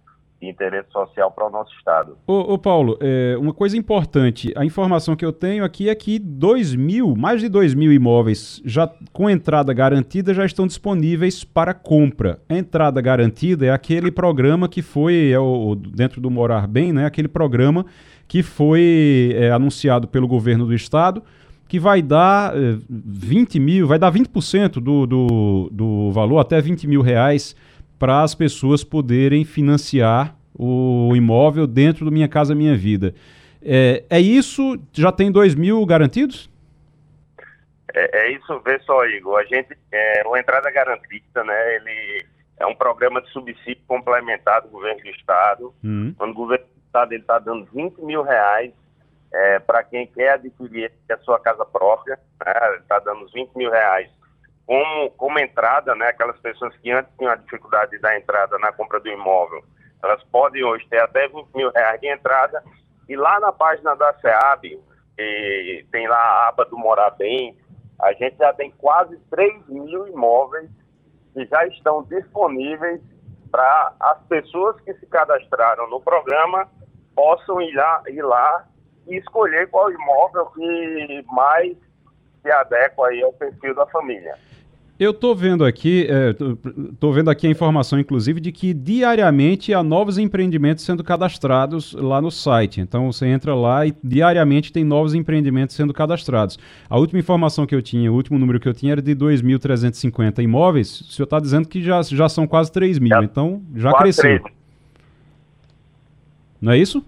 [0.44, 2.18] de interesse social para o nosso Estado.
[2.28, 6.20] Ô, ô Paulo, é, uma coisa importante, a informação que eu tenho aqui é que
[6.20, 11.74] 2 mil, mais de 2 mil imóveis já com entrada garantida já estão disponíveis para
[11.74, 12.40] compra.
[12.50, 17.06] A entrada garantida é aquele programa que foi, é o, dentro do Morar Bem, né,
[17.06, 17.86] aquele programa
[18.28, 21.24] que foi é, anunciado pelo governo do Estado,
[21.68, 26.88] que vai dar é, 20 mil, vai dar 20% do, do, do valor, até 20
[26.88, 27.56] mil reais
[28.04, 33.16] para as pessoas poderem financiar o imóvel dentro do Minha Casa Minha Vida.
[33.62, 34.78] É, é isso?
[34.92, 36.50] Já tem 2 mil garantidos?
[37.94, 39.40] É, é, isso, vê só, Igor.
[39.40, 42.26] A gente, é, o Entrada Garantida, né, ele
[42.58, 45.74] é um programa de subsídio complementar do governo do Estado.
[45.82, 46.14] Uhum.
[46.18, 48.74] Quando o governo do Estado está dando 20 mil reais
[49.34, 53.72] é, para quem quer adquirir a sua casa própria, né, ele está dando 20 mil
[53.72, 54.10] reais
[54.66, 59.00] como, como entrada, né, aquelas pessoas que antes tinham a dificuldade da entrada na compra
[59.00, 59.64] do imóvel,
[60.04, 62.64] elas podem hoje ter até 20 mil reais de entrada.
[63.08, 64.80] E lá na página da SEAB,
[65.92, 67.58] tem lá a aba do Morar Bem,
[68.02, 70.70] a gente já tem quase 3 mil imóveis
[71.34, 73.02] que já estão disponíveis
[73.52, 76.68] para as pessoas que se cadastraram no programa
[77.16, 78.66] possam ir lá, ir lá
[79.08, 81.78] e escolher qual imóvel que mais
[82.42, 84.38] se adequa aí ao perfil da família.
[85.04, 86.08] Eu estou vendo aqui,
[86.94, 91.92] estou é, vendo aqui a informação, inclusive, de que diariamente há novos empreendimentos sendo cadastrados
[91.92, 92.80] lá no site.
[92.80, 96.58] Então você entra lá e diariamente tem novos empreendimentos sendo cadastrados.
[96.90, 100.42] A última informação que eu tinha, o último número que eu tinha era de 2.350
[100.42, 101.02] imóveis.
[101.02, 104.40] O senhor está dizendo que já, já são quase 3 mil, já, então já cresceu.
[104.40, 104.56] 3.
[106.62, 107.06] Não é isso?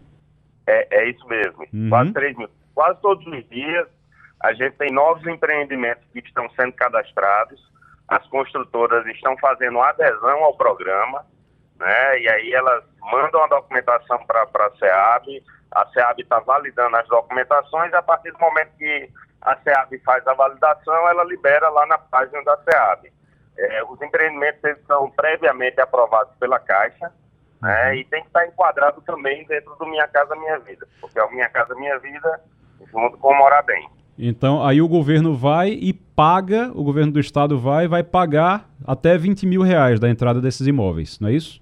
[0.67, 1.87] É, é isso mesmo, uhum.
[1.87, 2.49] quase 3 mil.
[2.73, 3.87] Quase todos os dias
[4.43, 7.73] a gente tem novos empreendimentos que estão sendo cadastrados
[8.07, 11.25] as construtoras estão fazendo adesão ao programa,
[11.77, 12.19] né?
[12.19, 17.93] E aí elas mandam a documentação para a SEAB, a SEAB está validando as documentações,
[17.93, 19.09] a partir do momento que
[19.41, 23.11] a SEAB faz a validação, ela libera lá na página da SEAB.
[23.57, 27.11] É, os empreendimentos são previamente aprovados pela Caixa,
[27.61, 27.87] né?
[27.87, 27.93] Uhum.
[27.95, 31.31] E tem que estar enquadrado também dentro do Minha Casa Minha Vida, porque é o
[31.31, 32.41] Minha Casa Minha Vida
[32.91, 33.89] junto com o Morar Bem.
[34.17, 39.17] Então, aí o governo vai e paga, o governo do estado vai vai pagar até
[39.17, 41.61] 20 mil reais da entrada desses imóveis, não é isso?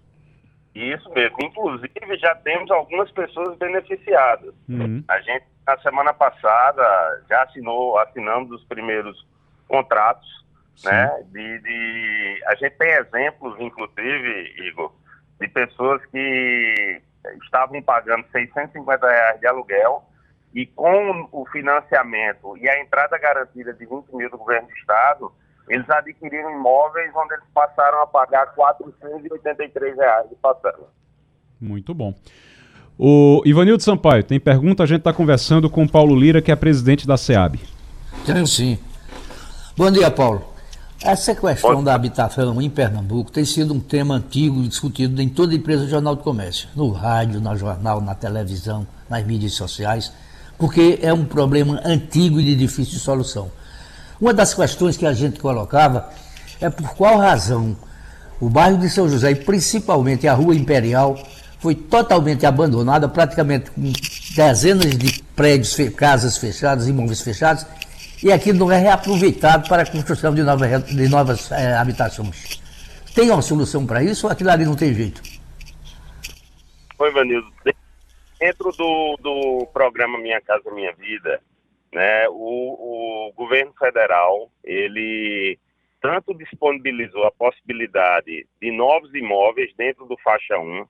[0.75, 1.37] Isso mesmo.
[1.41, 4.53] Inclusive, já temos algumas pessoas beneficiadas.
[4.67, 5.03] Uhum.
[5.07, 9.25] A gente, na semana passada, já assinou, assinamos os primeiros
[9.67, 10.27] contratos,
[10.75, 10.89] Sim.
[10.89, 11.23] né?
[11.31, 14.91] De, de, A gente tem exemplos, inclusive, Igor,
[15.39, 17.01] de pessoas que
[17.43, 20.03] estavam pagando 650 reais de aluguel
[20.53, 25.31] e com o financiamento e a entrada garantida de 20 mil do governo do Estado,
[25.67, 30.89] eles adquiriram imóveis onde eles passaram a pagar 483 reais de parcela.
[31.59, 32.13] Muito bom.
[32.99, 34.83] O Ivanildo Sampaio, tem pergunta?
[34.83, 37.59] A gente está conversando com o Paulo Lira, que é presidente da SEAB.
[38.25, 38.77] Tenho sim.
[39.75, 40.53] Bom dia, Paulo.
[41.03, 45.85] Essa questão da habitação em Pernambuco tem sido um tema antigo discutido em toda empresa
[45.85, 50.13] de jornal de comércio, no rádio, na jornal, na televisão, nas mídias sociais
[50.63, 53.51] porque é um problema antigo e de difícil solução.
[54.17, 56.09] Uma das questões que a gente colocava
[56.61, 57.75] é por qual razão
[58.39, 61.21] o bairro de São José, e principalmente a Rua Imperial,
[61.59, 63.91] foi totalmente abandonada, praticamente com
[64.37, 67.65] dezenas de prédios, casas fechadas, imóveis fechados,
[68.23, 72.61] e aquilo não é reaproveitado para a construção de novas, de novas é, habitações.
[73.13, 75.21] Tem uma solução para isso ou aquilo ali não tem jeito?
[76.99, 77.51] Oi, Vanildo
[78.43, 81.41] dentro do, do programa Minha Casa Minha Vida,
[81.93, 85.57] né, o, o governo federal, ele
[86.01, 90.85] tanto disponibilizou a possibilidade de novos imóveis dentro do faixa 1.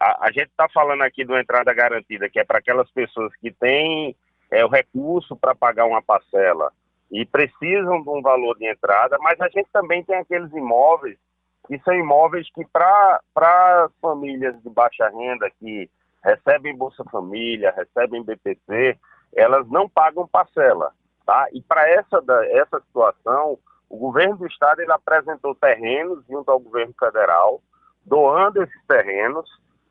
[0.00, 3.52] A, a gente está falando aqui do entrada garantida, que é para aquelas pessoas que
[3.52, 4.16] têm
[4.50, 6.72] é, o recurso para pagar uma parcela
[7.12, 11.18] e precisam de um valor de entrada, mas a gente também tem aqueles imóveis
[11.68, 15.90] que são imóveis que para famílias de baixa renda que
[16.24, 18.98] recebem Bolsa Família, recebem BPC,
[19.34, 20.92] elas não pagam parcela,
[21.26, 21.46] tá?
[21.52, 23.58] E para essa, essa situação,
[23.90, 27.60] o governo do estado ele apresentou terrenos junto ao governo federal,
[28.04, 29.48] doando esses terrenos,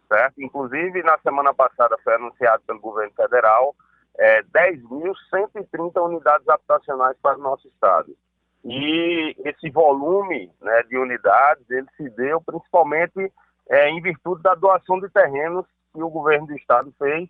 [0.08, 0.41] certo?
[0.41, 3.76] Inclusive, na semana passada foi anunciado pelo governo federal
[4.17, 8.15] é, 10.130 unidades habitacionais para o nosso estado.
[8.63, 13.32] E esse volume né, de unidades, ele se deu principalmente
[13.69, 17.29] é, em virtude da doação de terrenos que o governo do estado fez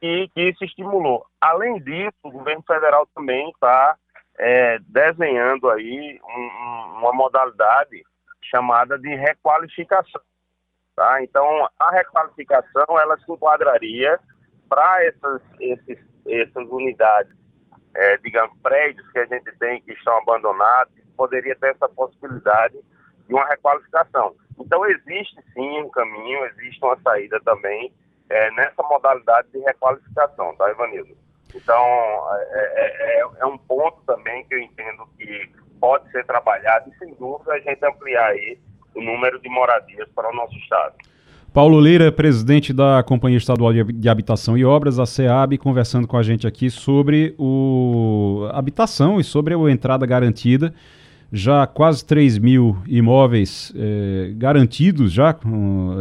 [0.00, 1.26] e que isso estimulou.
[1.40, 3.96] Além disso, o governo federal também está
[4.38, 8.02] é, desenhando aí um, uma modalidade
[8.42, 10.22] chamada de requalificação.
[10.96, 11.22] Tá?
[11.22, 14.18] Então, a requalificação ela se enquadraria
[14.68, 15.42] para essas,
[16.26, 17.32] essas unidades,
[17.94, 22.78] é, digamos, prédios que a gente tem que estão abandonados, poderia ter essa possibilidade
[23.28, 24.34] de uma requalificação.
[24.58, 27.92] Então, existe sim um caminho, existe uma saída também
[28.30, 31.16] é, nessa modalidade de requalificação, tá, Ivanildo?
[31.54, 31.82] Então,
[32.34, 37.14] é, é, é, um ponto também que eu entendo que pode ser trabalhado e, sem
[37.14, 38.58] dúvida, a gente ampliar aí
[38.94, 40.94] o número de moradias para o nosso Estado.
[41.54, 46.22] Paulo Lira, presidente da Companhia Estadual de Habitação e Obras, a SEAB, conversando com a
[46.22, 50.74] gente aqui sobre o habitação e sobre a entrada garantida
[51.32, 55.36] já quase 3 mil imóveis é, garantidos, já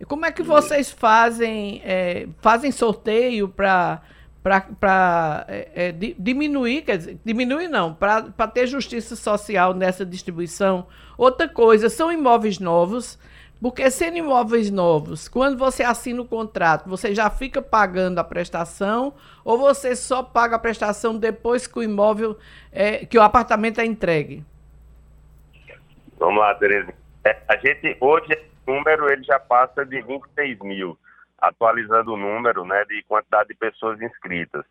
[0.00, 4.02] E como é que vocês fazem, é, fazem sorteio para
[4.40, 10.86] para é, é, diminuir, quer dizer, diminuir não, para ter justiça social nessa distribuição.
[11.18, 13.18] Outra coisa, são imóveis novos,
[13.60, 19.14] porque sendo imóveis novos, quando você assina o contrato, você já fica pagando a prestação
[19.44, 22.38] ou você só paga a prestação depois que o imóvel,
[22.70, 24.44] é, que o apartamento é entregue?
[26.18, 26.92] Vamos lá, Tereza.
[27.24, 30.98] É, a gente, hoje, o número ele já passa de 26 mil
[31.38, 34.64] atualizando o número né, de quantidade de pessoas inscritas.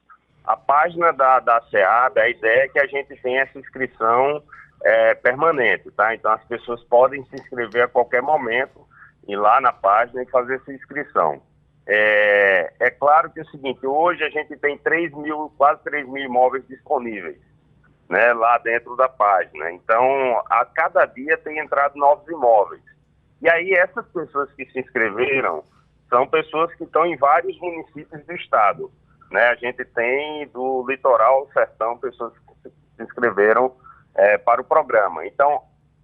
[0.45, 4.43] A página da, da SEAB, a ideia é que a gente tenha essa inscrição
[4.83, 6.13] é, permanente, tá?
[6.13, 8.87] Então as pessoas podem se inscrever a qualquer momento,
[9.27, 11.41] ir lá na página e fazer essa inscrição.
[11.85, 16.07] É, é claro que é o seguinte, hoje a gente tem 3 mil, quase 3
[16.07, 17.39] mil imóveis disponíveis,
[18.09, 19.71] né, lá dentro da página.
[19.71, 22.81] Então, a cada dia tem entrado novos imóveis.
[23.41, 25.63] E aí essas pessoas que se inscreveram,
[26.09, 28.91] são pessoas que estão em vários municípios do estado.
[29.31, 29.41] Né?
[29.47, 33.73] A gente tem do litoral sertão pessoas que se inscreveram
[34.17, 35.25] é, para o programa.
[35.25, 35.62] Então,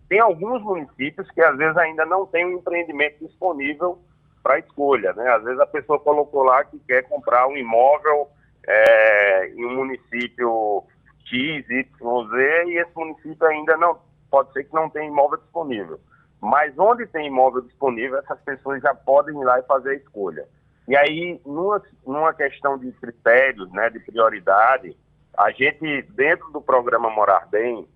[0.08, 3.99] tem alguns municípios que às vezes ainda não tem um empreendimento disponível
[4.43, 5.13] para escolha.
[5.13, 5.28] Né?
[5.30, 8.30] Às vezes a pessoa colocou lá que quer comprar um imóvel
[8.67, 10.84] é, em um município
[11.26, 13.97] X, Y, Z, e esse município ainda não,
[14.30, 15.99] pode ser que não tenha imóvel disponível.
[16.39, 20.45] Mas onde tem imóvel disponível, essas pessoas já podem ir lá e fazer a escolha.
[20.88, 24.97] E aí, numa, numa questão de critérios, né, de prioridade,
[25.38, 27.88] a gente, dentro do programa Morar Bem,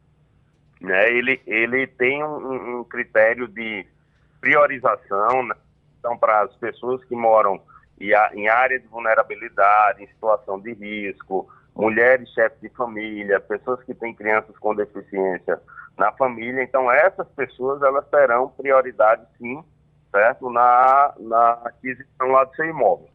[0.81, 3.85] né, ele, ele tem um, um critério de
[4.39, 5.55] priorização, né,
[5.99, 7.59] então, para as pessoas que moram
[7.99, 14.13] em área de vulnerabilidade, em situação de risco, mulheres chefes de família, pessoas que têm
[14.13, 15.59] crianças com deficiência
[15.97, 16.63] na família.
[16.63, 19.63] Então, essas pessoas elas terão prioridade, sim,
[20.11, 23.09] certo, na, na aquisição lá do seu imóvel.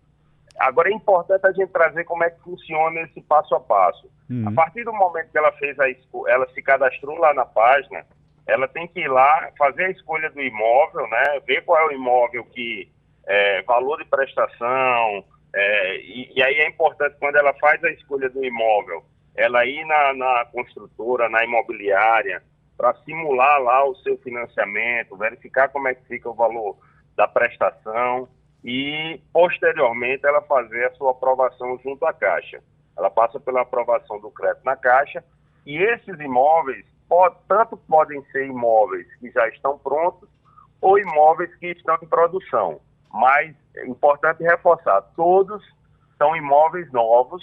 [0.58, 4.10] Agora, é importante a gente trazer como é que funciona esse passo a passo.
[4.30, 4.48] Uhum.
[4.48, 5.86] A partir do momento que ela fez a
[6.28, 8.04] ela se cadastrou lá na página,
[8.46, 11.92] ela tem que ir lá fazer a escolha do imóvel, né, ver qual é o
[11.92, 12.90] imóvel que
[13.26, 18.28] é, valor de prestação, é, e, e, aí é importante quando ela faz a escolha
[18.30, 22.42] do imóvel, ela ir na, na construtora, na imobiliária,
[22.76, 26.76] para simular lá o seu financiamento, verificar como é que fica o valor
[27.16, 28.28] da prestação
[28.64, 32.62] e, posteriormente, ela fazer a sua aprovação junto à Caixa.
[32.96, 35.24] Ela passa pela aprovação do crédito na Caixa
[35.66, 40.28] e esses imóveis, pode, tanto podem ser imóveis que já estão prontos
[40.80, 42.80] ou imóveis que estão em produção
[43.12, 45.62] mas é importante reforçar, todos
[46.16, 47.42] são imóveis novos,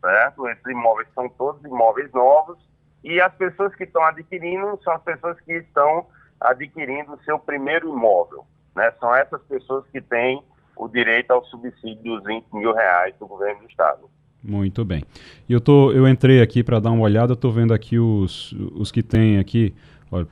[0.00, 0.48] certo?
[0.48, 2.58] Esses imóveis são todos imóveis novos
[3.02, 6.06] e as pessoas que estão adquirindo são as pessoas que estão
[6.40, 8.92] adquirindo o seu primeiro imóvel, né?
[9.00, 10.42] São essas pessoas que têm
[10.76, 14.10] o direito ao subsídio dos 20 mil reais do governo do estado.
[14.42, 15.02] Muito bem.
[15.48, 19.02] Eu, tô, eu entrei aqui para dar uma olhada, estou vendo aqui os, os que
[19.02, 19.74] tem aqui,
[20.10, 20.26] olha,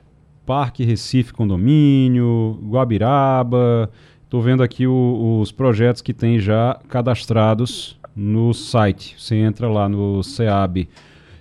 [0.45, 3.89] Parque Recife Condomínio, Guabiraba,
[4.33, 9.13] Estou vendo aqui o, os projetos que tem já cadastrados no site.
[9.15, 10.89] Você entra lá no SEAB,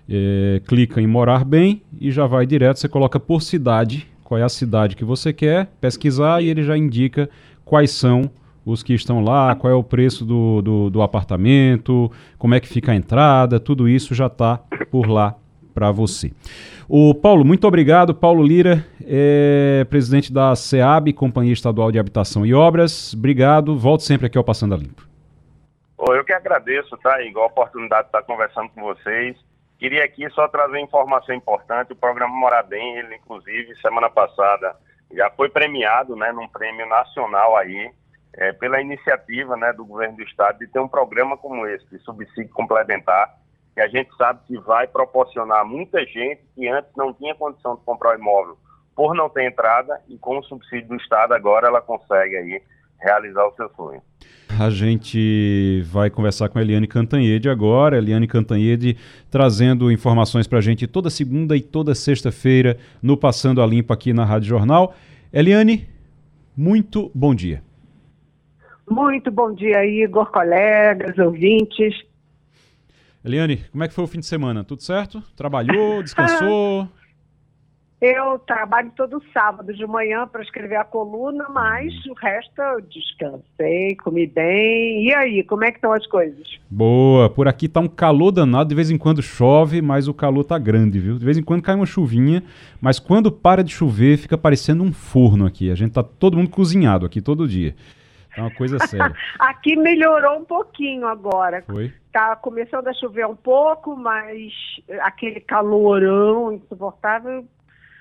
[0.07, 2.79] é, clica em Morar Bem e já vai direto.
[2.79, 6.75] Você coloca por cidade, qual é a cidade que você quer, pesquisar e ele já
[6.75, 7.29] indica
[7.67, 8.31] quais são
[8.65, 12.67] os que estão lá, qual é o preço do, do, do apartamento, como é que
[12.67, 14.59] fica a entrada, tudo isso já está
[14.91, 15.35] por lá
[15.75, 16.33] para você.
[16.89, 18.15] O Paulo, muito obrigado.
[18.15, 23.13] Paulo Lira, é presidente da SEAB, Companhia Estadual de Habitação e Obras.
[23.13, 23.77] Obrigado.
[23.77, 25.07] Volte sempre aqui ao Passando a Limpo.
[25.99, 29.37] Eu que agradeço, tá, Igual a oportunidade de estar conversando com vocês.
[29.83, 31.93] Queria aqui só trazer informação importante.
[31.93, 34.77] O programa Moradem, ele, inclusive, semana passada,
[35.11, 37.91] já foi premiado, né, num prêmio nacional aí,
[38.35, 41.99] é, pela iniciativa, né, do governo do estado de ter um programa como esse, de
[41.99, 43.35] subsídio complementar,
[43.75, 47.83] que a gente sabe que vai proporcionar muita gente que antes não tinha condição de
[47.83, 48.57] comprar o imóvel
[48.95, 52.63] por não ter entrada e com o subsídio do Estado agora ela consegue aí
[53.01, 54.01] realizar o seu sonho.
[54.65, 57.99] A gente vai conversar com a Eliane Cantanhede agora.
[57.99, 58.97] Eliane Cantanhede
[59.29, 64.13] trazendo informações para a gente toda segunda e toda sexta-feira no Passando a Limpo aqui
[64.13, 64.95] na Rádio Jornal.
[65.33, 65.89] Eliane,
[66.57, 67.61] muito bom dia.
[68.89, 71.95] Muito bom dia, Igor, colegas, ouvintes.
[73.25, 74.63] Eliane, como é que foi o fim de semana?
[74.63, 75.21] Tudo certo?
[75.35, 76.89] Trabalhou, descansou?
[78.03, 83.95] Eu trabalho todo sábado de manhã para escrever a coluna, mas o resto eu descansei,
[84.03, 85.07] comi bem.
[85.07, 86.59] E aí, como é que estão as coisas?
[86.69, 90.43] Boa, por aqui tá um calor danado, de vez em quando chove, mas o calor
[90.43, 91.17] tá grande, viu?
[91.17, 92.43] De vez em quando cai uma chuvinha,
[92.81, 95.71] mas quando para de chover, fica parecendo um forno aqui.
[95.71, 97.73] A gente tá todo mundo cozinhado aqui todo dia.
[98.37, 99.15] É uma coisa séria.
[99.39, 101.63] aqui melhorou um pouquinho agora.
[101.65, 101.93] Foi?
[102.13, 104.53] Tá começando a chover um pouco, mas
[105.03, 107.47] aquele calorão insuportável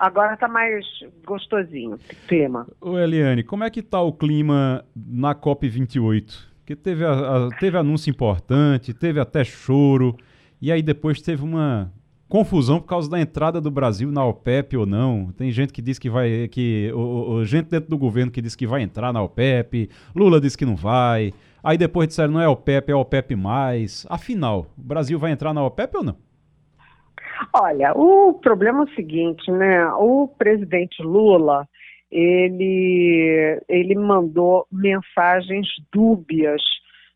[0.02, 0.84] Agora está mais
[1.24, 2.68] gostosinho o clima.
[2.82, 6.40] Ô Eliane, como é que está o clima na COP28?
[6.58, 10.18] Porque teve, a, a, teve anúncio importante, teve até choro,
[10.60, 11.94] e aí depois teve uma
[12.28, 15.32] confusão por causa da entrada do Brasil na OPEP ou não.
[15.38, 16.48] Tem gente que diz que vai.
[16.48, 20.56] que o, Gente dentro do governo que diz que vai entrar na OPEP, Lula diz
[20.56, 21.32] que não vai.
[21.64, 23.36] Aí depois disseram não é OPEP, é OPEP.
[24.10, 26.31] Afinal, o Brasil vai entrar na OPEP ou não?
[27.54, 29.86] Olha, o problema é o seguinte, né?
[29.94, 31.68] O presidente Lula,
[32.12, 36.62] ele, ele mandou mensagens dúbias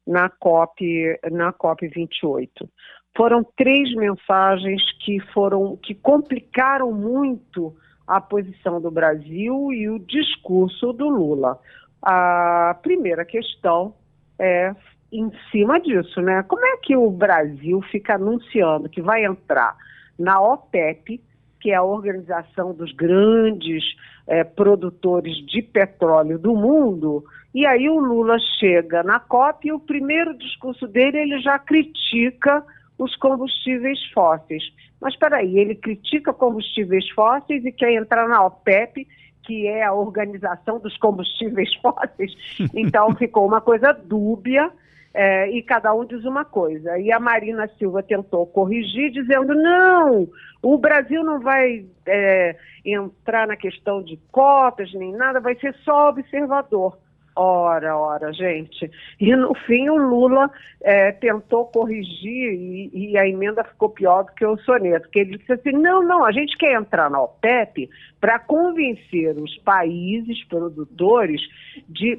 [0.06, 2.70] na COP, na COP 28.
[3.16, 10.92] Foram três mensagens que foram que complicaram muito a posição do Brasil e o discurso
[10.92, 11.58] do Lula.
[12.02, 13.96] A primeira questão
[14.38, 14.76] é
[15.12, 16.44] em cima disso, né?
[16.44, 19.76] Como é que o Brasil fica anunciando que vai entrar
[20.18, 21.22] na OPEP,
[21.60, 23.84] que é a organização dos grandes
[24.28, 27.24] é, produtores de petróleo do mundo.
[27.54, 32.64] E aí o Lula chega na COP e o primeiro discurso dele ele já critica
[32.98, 34.64] os combustíveis fósseis.
[35.02, 39.08] Mas espera aí, ele critica combustíveis fósseis e quer entrar na OPEP,
[39.44, 42.34] que é a organização dos combustíveis fósseis.
[42.74, 44.72] Então ficou uma coisa dúbia
[45.18, 47.00] é, e cada um diz uma coisa.
[47.00, 50.28] E a Marina Silva tentou corrigir, dizendo: não,
[50.62, 56.10] o Brasil não vai é, entrar na questão de cotas nem nada, vai ser só
[56.10, 56.98] observador.
[57.36, 58.90] Ora, ora, gente.
[59.20, 60.50] E no fim o Lula
[60.82, 65.38] é, tentou corrigir e, e, a emenda ficou pior do que o soneto, porque ele
[65.38, 67.90] disse assim: não, não, a gente quer entrar na OPEP
[68.22, 71.42] para convencer os países produtores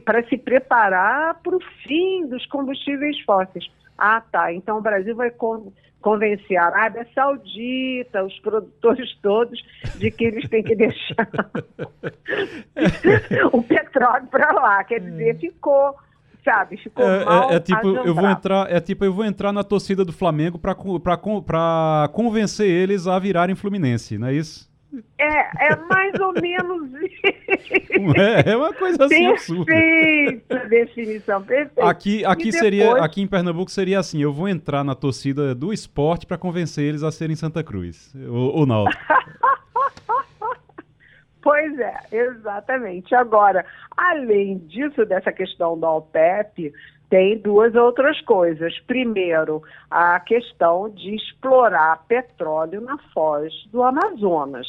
[0.04, 3.66] para se preparar para o fim dos combustíveis fósseis.
[3.96, 4.52] Ah, tá.
[4.52, 5.30] Então o Brasil vai
[6.06, 9.60] convencer a Arábia Saudita, os produtores todos,
[9.96, 11.26] de que eles têm que deixar
[13.52, 14.84] o petróleo para lá.
[14.84, 15.38] Quer dizer, hum.
[15.40, 15.96] ficou
[16.44, 16.76] sabe?
[16.76, 19.64] Ficou é, mal é, é tipo eu vou entrar é tipo eu vou entrar na
[19.64, 20.76] torcida do Flamengo para
[22.12, 24.70] convencer eles a virarem Fluminense não é isso
[25.18, 27.26] é, é mais ou menos isso.
[28.16, 29.64] É, é uma coisa assim absurda.
[29.64, 31.88] Perfeita definição, perfeita.
[31.88, 32.58] Aqui, aqui, depois...
[32.58, 36.84] seria, aqui em Pernambuco seria assim, eu vou entrar na torcida do esporte para convencer
[36.84, 39.02] eles a serem Santa Cruz, ou, ou Náutico.
[41.42, 43.14] Pois é, exatamente.
[43.14, 43.64] Agora,
[43.96, 46.72] além disso, dessa questão da OPEP,
[47.08, 48.78] tem duas outras coisas.
[48.80, 54.66] Primeiro, a questão de explorar petróleo na foz do Amazonas.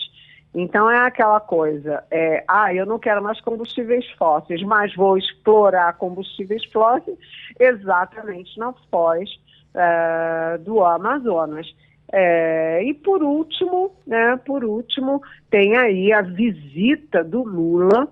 [0.54, 5.94] Então é aquela coisa, é, ah, eu não quero mais combustíveis fósseis, mas vou explorar
[5.98, 7.18] combustíveis fósseis
[7.60, 9.30] exatamente na foz
[9.76, 11.68] é, do Amazonas.
[12.12, 15.22] É, e por último, né, por último,
[15.52, 18.08] tem aí a visita do Lula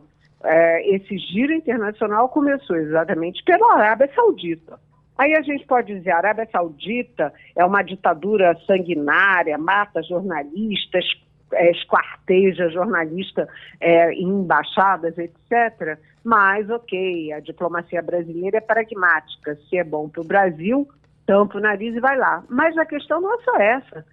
[0.95, 4.79] esse giro internacional começou exatamente pela Arábia Saudita.
[5.17, 11.05] Aí a gente pode dizer, a Arábia Saudita é uma ditadura sanguinária, mata jornalistas,
[11.53, 13.47] é, esquarteja jornalista
[13.79, 15.97] é, em embaixadas, etc.
[16.23, 19.55] Mas, ok, a diplomacia brasileira é pragmática.
[19.69, 20.87] Se é bom para o Brasil,
[21.25, 22.43] tampa o nariz e vai lá.
[22.49, 24.05] Mas a questão não é só essa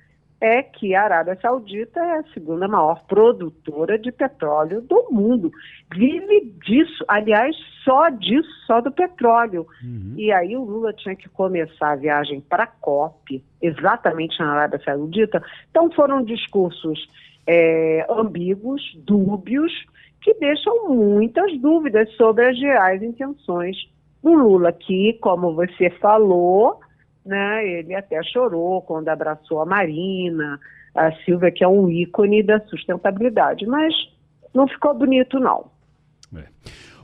[0.42, 5.52] é que a Arábia Saudita é a segunda maior produtora de petróleo do mundo.
[5.94, 9.64] Vive disso, aliás, só disso, só do petróleo.
[9.80, 10.14] Uhum.
[10.16, 14.80] E aí o Lula tinha que começar a viagem para a COP, exatamente na Arábia
[14.84, 15.40] Saudita.
[15.70, 17.08] Então foram discursos
[17.46, 19.72] é, ambíguos, dúbios,
[20.20, 23.76] que deixam muitas dúvidas sobre as reais intenções
[24.20, 26.80] do Lula, que, como você falou,
[27.24, 27.66] né?
[27.66, 30.58] Ele até chorou quando abraçou a Marina,
[30.94, 33.94] a Silvia, que é um ícone da sustentabilidade, mas
[34.54, 35.70] não ficou bonito, não.
[36.36, 36.44] É.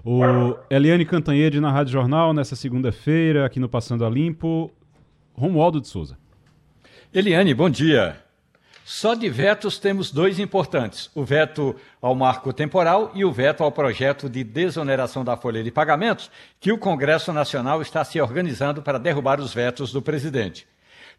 [0.05, 4.71] O Eliane Cantanhede na Rádio Jornal, nessa segunda-feira, aqui no Passando a Limpo.
[5.35, 6.19] Romualdo de Souza.
[7.15, 8.17] Eliane, bom dia.
[8.91, 13.71] Só de vetos temos dois importantes: o veto ao marco temporal e o veto ao
[13.71, 18.99] projeto de desoneração da folha de pagamentos, que o Congresso Nacional está se organizando para
[18.99, 20.67] derrubar os vetos do presidente.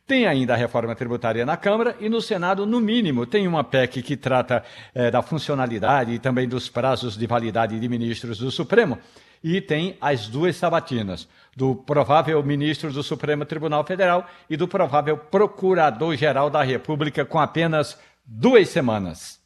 [0.08, 4.02] Tem ainda a reforma tributária na Câmara e no Senado, no mínimo, tem uma PEC
[4.02, 4.64] que trata
[4.96, 8.98] eh, da funcionalidade e também dos prazos de validade de ministros do Supremo.
[9.44, 15.18] E tem as duas sabatinas, do provável ministro do Supremo Tribunal Federal e do provável
[15.18, 19.40] procurador-geral da República, com apenas duas semanas.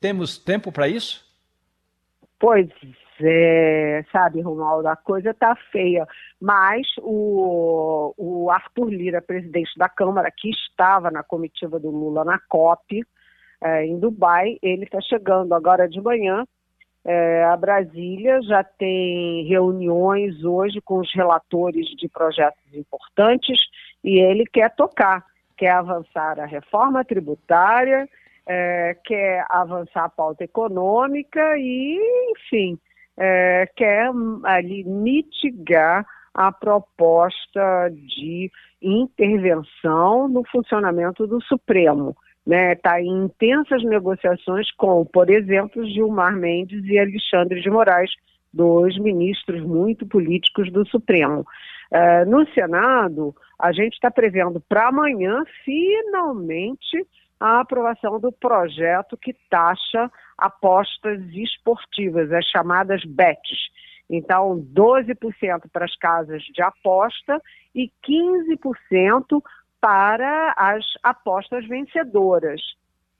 [0.00, 1.28] Temos tempo para isso?
[2.38, 2.68] Pois
[3.22, 6.06] é, sabe, Romualdo, a coisa está feia.
[6.40, 12.38] Mas o, o Arthur Lira, presidente da Câmara, que estava na comitiva do Lula na
[12.48, 13.04] COP,
[13.62, 16.46] é, em Dubai, ele está chegando agora de manhã
[17.04, 23.58] é, a Brasília, já tem reuniões hoje com os relatores de projetos importantes
[24.04, 25.24] e ele quer tocar,
[25.56, 28.08] quer avançar a reforma tributária,
[28.46, 31.98] é, quer avançar a pauta econômica e,
[32.32, 32.78] enfim,
[33.16, 34.10] é, quer
[34.44, 42.16] ali mitigar a proposta de intervenção no funcionamento do Supremo.
[42.46, 42.74] Está né?
[42.74, 48.10] Tá em intensas negociações com, por exemplo, Gilmar Mendes e Alexandre de Moraes,
[48.52, 51.44] dois ministros muito políticos do Supremo.
[51.92, 57.06] Uh, no Senado, a gente está prevendo para amanhã, finalmente,
[57.38, 63.70] a aprovação do projeto que taxa apostas esportivas, as chamadas BETs.
[64.08, 67.40] Então, 12% para as casas de aposta
[67.74, 69.40] e 15%
[69.80, 72.60] para as apostas vencedoras.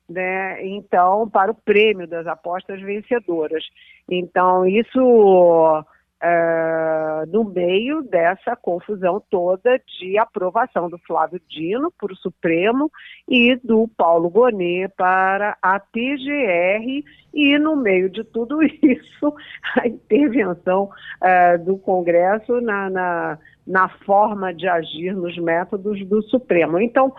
[0.08, 0.66] Né?
[0.66, 3.64] Então, para o prêmio das apostas vencedoras.
[4.08, 5.84] Então, isso
[6.22, 12.90] é, no meio dessa confusão toda de aprovação do Flávio Dino para o Supremo
[13.26, 19.34] e do Paulo Gonet para a PGR e no meio de tudo isso
[19.76, 20.90] a intervenção
[21.22, 26.78] é, do Congresso na, na, na forma de agir nos métodos do Supremo.
[26.78, 27.14] Então,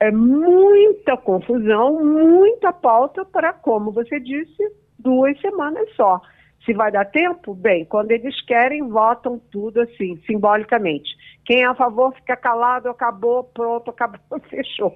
[0.00, 6.20] é muita confusão, muita pauta para, como você disse, duas semanas só.
[6.68, 7.54] Se vai dar tempo?
[7.54, 11.08] Bem, quando eles querem, votam tudo assim, simbolicamente.
[11.46, 14.94] Quem é a favor fica calado, acabou, pronto, acabou, fechou.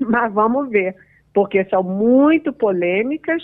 [0.00, 0.96] Mas vamos ver,
[1.34, 3.42] porque são muito polêmicas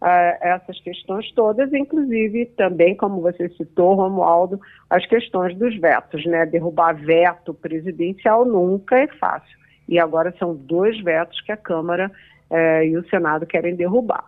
[0.00, 6.46] uh, essas questões todas, inclusive também, como você citou, Romualdo, as questões dos vetos, né?
[6.46, 9.58] Derrubar veto presidencial nunca é fácil.
[9.88, 12.12] E agora são dois vetos que a Câmara
[12.48, 14.24] uh, e o Senado querem derrubar.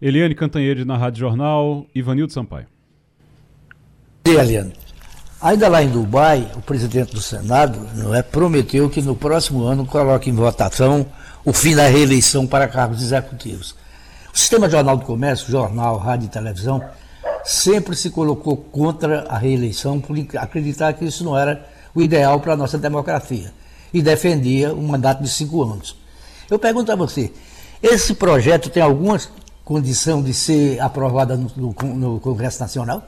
[0.00, 2.66] Eliane Cantanhede na Rádio Jornal, Ivanildo Sampaio.
[4.26, 4.72] E Eliane,
[5.40, 9.86] ainda lá em Dubai, o presidente do Senado não é, prometeu que no próximo ano
[9.86, 11.06] coloque em votação
[11.44, 13.74] o fim da reeleição para cargos executivos.
[14.32, 16.82] O Sistema Jornal do Comércio, jornal, rádio e televisão,
[17.44, 22.54] sempre se colocou contra a reeleição por acreditar que isso não era o ideal para
[22.54, 23.52] a nossa democracia
[23.92, 25.96] e defendia um mandato de cinco anos.
[26.50, 27.32] Eu pergunto a você,
[27.82, 29.30] esse projeto tem algumas
[29.64, 33.02] condição de ser aprovada no, no, no Congresso Nacional?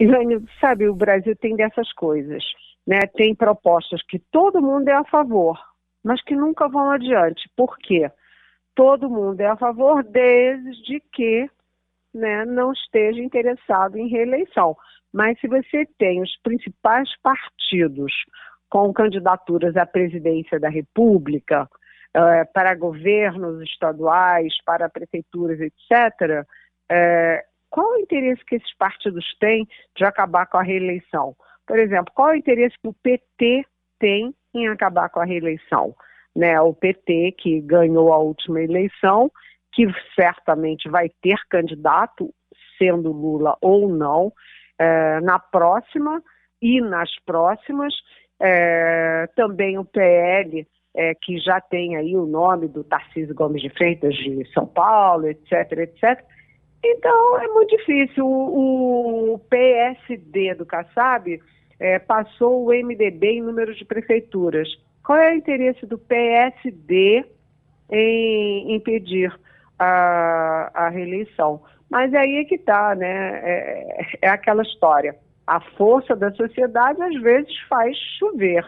[0.00, 2.42] Ivânio, sabe, o Brasil tem dessas coisas.
[2.86, 3.00] Né?
[3.14, 5.56] Tem propostas que todo mundo é a favor,
[6.02, 7.48] mas que nunca vão adiante.
[7.56, 8.10] Por quê?
[8.74, 11.48] Todo mundo é a favor desde que
[12.12, 14.76] né, não esteja interessado em reeleição.
[15.12, 18.12] Mas se você tem os principais partidos
[18.68, 21.68] com candidaturas à presidência da República,
[22.16, 26.46] uh, para governos estaduais, para prefeituras, etc.,
[26.90, 31.34] eh, qual o interesse que esses partidos têm de acabar com a reeleição?
[31.66, 33.64] Por exemplo, qual o interesse que o PT
[33.98, 35.94] tem em acabar com a reeleição?
[36.36, 39.30] Né, o PT, que ganhou a última eleição,
[39.72, 42.32] que certamente vai ter candidato,
[42.78, 44.32] sendo Lula ou não,
[44.78, 46.22] eh, na próxima
[46.60, 47.94] e nas próximas.
[49.36, 54.14] também o PL, é, que já tem aí o nome do Tarcísio Gomes de Freitas
[54.14, 56.24] de São Paulo, etc, etc.
[56.84, 58.26] Então é muito difícil.
[58.26, 61.40] O, o PSD do Kassab
[61.78, 64.68] é, passou o MDB em número de prefeituras.
[65.04, 67.24] Qual é o interesse do PSD
[67.90, 69.32] em impedir
[69.78, 71.62] a, a reeleição?
[71.90, 73.40] Mas aí é que está, né?
[73.42, 75.16] É, é aquela história.
[75.46, 78.64] A força da sociedade às vezes faz chover.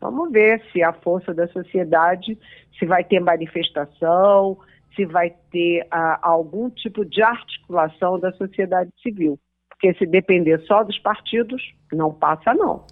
[0.00, 2.38] Vamos ver se a força da sociedade,
[2.78, 4.58] se vai ter manifestação,
[4.94, 9.38] se vai ter uh, algum tipo de articulação da sociedade civil.
[9.68, 12.84] Porque se depender só dos partidos, não passa não.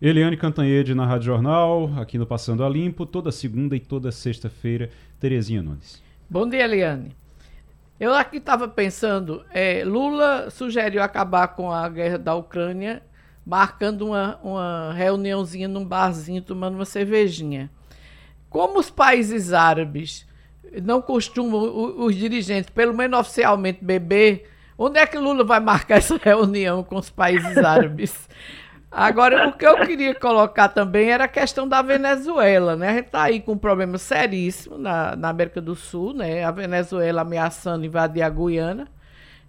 [0.00, 4.90] Eliane Cantanhede na Rádio Jornal, aqui no Passando a Limpo, toda segunda e toda sexta-feira.
[5.20, 6.02] Terezinha Nunes.
[6.28, 7.14] Bom dia, Eliane.
[8.00, 13.00] Eu aqui estava pensando, é, Lula sugeriu acabar com a guerra da Ucrânia
[13.44, 17.70] marcando uma, uma reuniãozinha num barzinho, tomando uma cervejinha.
[18.48, 20.26] Como os países árabes
[20.82, 26.16] não costumam, os dirigentes, pelo menos oficialmente, beber, onde é que Lula vai marcar essa
[26.16, 28.28] reunião com os países árabes?
[28.90, 32.88] Agora, o que eu queria colocar também era a questão da Venezuela, né?
[32.88, 36.44] A gente está aí com um problema seríssimo na, na América do Sul, né?
[36.44, 38.86] A Venezuela ameaçando invadir a Guiana.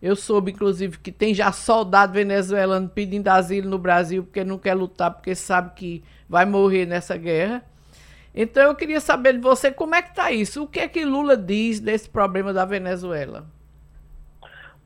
[0.03, 4.73] Eu soube, inclusive, que tem já soldado venezuelano pedindo asilo no Brasil porque não quer
[4.73, 7.63] lutar, porque sabe que vai morrer nessa guerra.
[8.35, 10.63] Então eu queria saber de você como é que está isso.
[10.63, 13.45] O que é que Lula diz desse problema da Venezuela?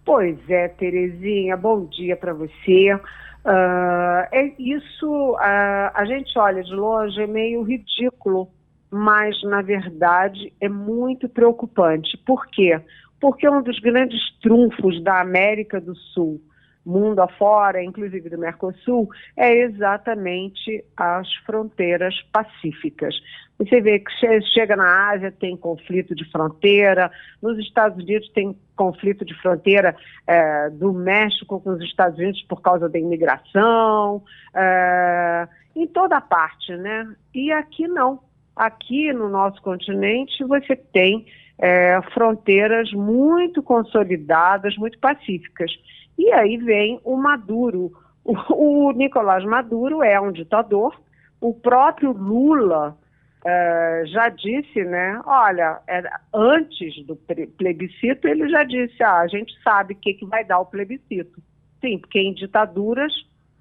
[0.05, 2.93] Pois é, Terezinha, bom dia para você.
[2.93, 8.49] Uh, é isso, uh, a gente olha de longe, é meio ridículo,
[8.91, 12.15] mas na verdade é muito preocupante.
[12.17, 12.79] Por quê?
[13.23, 16.41] Um dos grandes trunfos da América do Sul,
[16.87, 23.13] mundo afora, inclusive do Mercosul, é exatamente as fronteiras pacíficas.
[23.59, 24.11] Você vê que
[24.53, 27.11] chega na Ásia, tem conflito de fronteira,
[27.41, 29.95] nos Estados Unidos tem conflito de fronteira
[30.25, 34.23] é, do México com os Estados Unidos por causa da imigração,
[34.55, 37.13] é, em toda parte, né?
[37.33, 38.21] E aqui não.
[38.55, 41.25] Aqui no nosso continente você tem
[41.59, 45.71] é, fronteiras muito consolidadas, muito pacíficas.
[46.17, 47.91] E aí vem o Maduro.
[48.23, 50.99] O, o Nicolás Maduro é um ditador,
[51.39, 52.97] o próprio Lula
[53.45, 55.21] Uh, já disse, né?
[55.25, 60.25] Olha, era, antes do plebiscito, ele já disse: ah, a gente sabe o que, que
[60.25, 61.41] vai dar o plebiscito.
[61.79, 63.13] Sim, porque em ditaduras,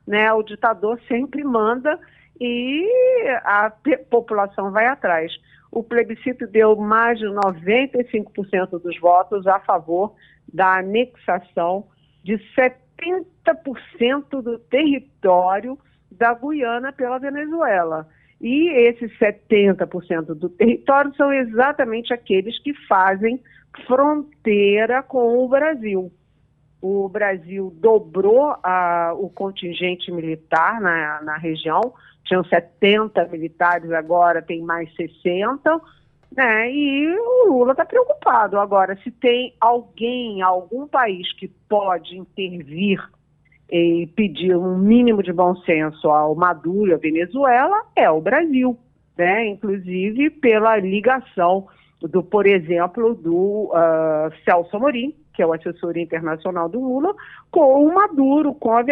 [0.04, 2.00] né, o ditador sempre manda
[2.40, 2.84] e
[3.44, 3.70] a
[4.10, 5.32] população vai atrás.
[5.76, 10.14] O plebiscito deu mais de 95% dos votos a favor
[10.50, 11.86] da anexação
[12.24, 12.40] de
[12.98, 15.78] 70% do território
[16.10, 18.08] da Guiana pela Venezuela.
[18.40, 23.38] E esses 70% do território são exatamente aqueles que fazem
[23.86, 26.10] fronteira com o Brasil.
[26.80, 28.56] O Brasil dobrou
[29.18, 31.92] o contingente militar na, na região,
[32.26, 35.80] tinham 70 militares, agora tem mais 60,
[36.36, 36.70] né?
[36.70, 38.58] E o Lula está preocupado.
[38.58, 43.02] Agora, se tem alguém, algum país que pode intervir
[43.70, 48.78] e pedir um mínimo de bom senso ao Maduro e à Venezuela é o Brasil,
[49.16, 49.46] né?
[49.46, 51.66] inclusive pela ligação
[52.00, 57.14] do, por exemplo, do uh, Celso Amorim, que é o assessor internacional do Lula,
[57.50, 58.82] com o Maduro, com a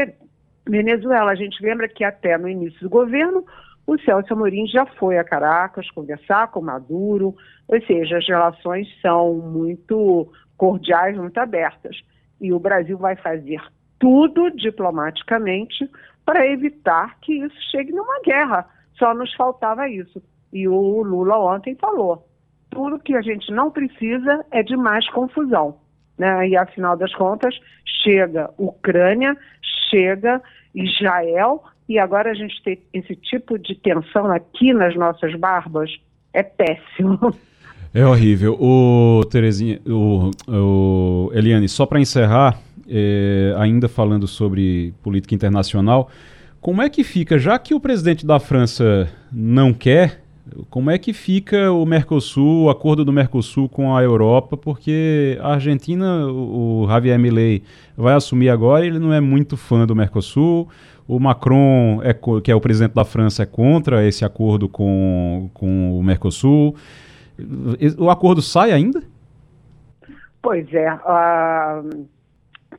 [0.66, 1.30] Venezuela.
[1.30, 3.44] A gente lembra que até no início do governo,
[3.86, 7.34] o Celso Amorim já foi a Caracas conversar com Maduro,
[7.68, 11.96] ou seja, as relações são muito cordiais, muito abertas.
[12.40, 13.60] E o Brasil vai fazer
[13.98, 15.88] tudo diplomaticamente
[16.24, 18.66] para evitar que isso chegue numa guerra.
[18.98, 20.22] Só nos faltava isso.
[20.52, 22.26] E o Lula ontem falou:
[22.70, 25.78] tudo que a gente não precisa é de mais confusão.
[26.18, 26.48] Né?
[26.48, 27.54] E afinal das contas,
[28.02, 29.36] chega Ucrânia,
[29.90, 30.42] chega
[30.74, 35.90] Israel, e agora a gente tem esse tipo de tensão aqui nas nossas barbas
[36.32, 37.18] é péssimo.
[37.96, 38.56] É horrível.
[38.60, 42.58] O Terezinha, o, o Eliane, só para encerrar,
[42.88, 46.10] é, ainda falando sobre política internacional,
[46.60, 50.23] como é que fica, já que o presidente da França não quer,
[50.70, 54.56] como é que fica o Mercosul, o acordo do Mercosul com a Europa?
[54.56, 57.62] Porque a Argentina, o Javier Milei
[57.96, 60.68] vai assumir agora, ele não é muito fã do Mercosul.
[61.06, 65.98] O Macron, é, que é o presidente da França, é contra esse acordo com, com
[65.98, 66.74] o Mercosul.
[67.98, 69.02] O acordo sai ainda?
[70.40, 70.88] Pois é.
[70.88, 71.82] A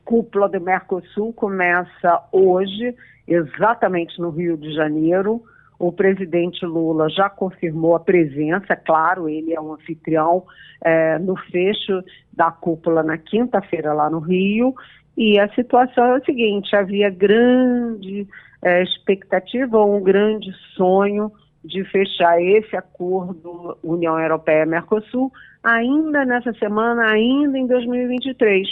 [0.04, 2.94] cúpula do Mercosul começa hoje,
[3.28, 5.42] exatamente no Rio de Janeiro.
[5.78, 10.44] O presidente Lula já confirmou a presença, é claro, ele é um anfitrião
[10.82, 12.02] é, no fecho
[12.32, 14.74] da cúpula na quinta-feira lá no Rio.
[15.16, 18.26] E a situação é a seguinte: havia grande
[18.62, 21.30] é, expectativa, um grande sonho
[21.64, 28.68] de fechar esse acordo União Europeia-Mercosul ainda nessa semana, ainda em 2023.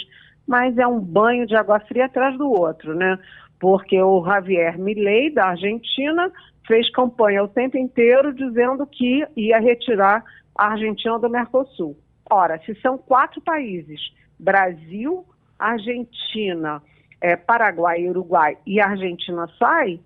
[0.47, 3.19] Mas é um banho de água fria atrás do outro, né?
[3.59, 6.31] Porque o Javier Milei, da Argentina,
[6.67, 10.23] fez campanha o tempo inteiro dizendo que ia retirar
[10.57, 11.97] a Argentina do Mercosul.
[12.29, 13.99] Ora, se são quatro países,
[14.39, 15.25] Brasil,
[15.59, 16.81] Argentina,
[17.21, 19.99] é, Paraguai Uruguai, e Argentina sai,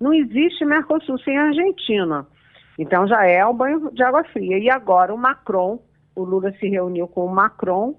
[0.00, 2.26] não existe Mercosul sem Argentina.
[2.78, 4.58] Então já é um banho de água fria.
[4.58, 5.82] E agora o Macron,
[6.14, 7.94] o Lula se reuniu com o Macron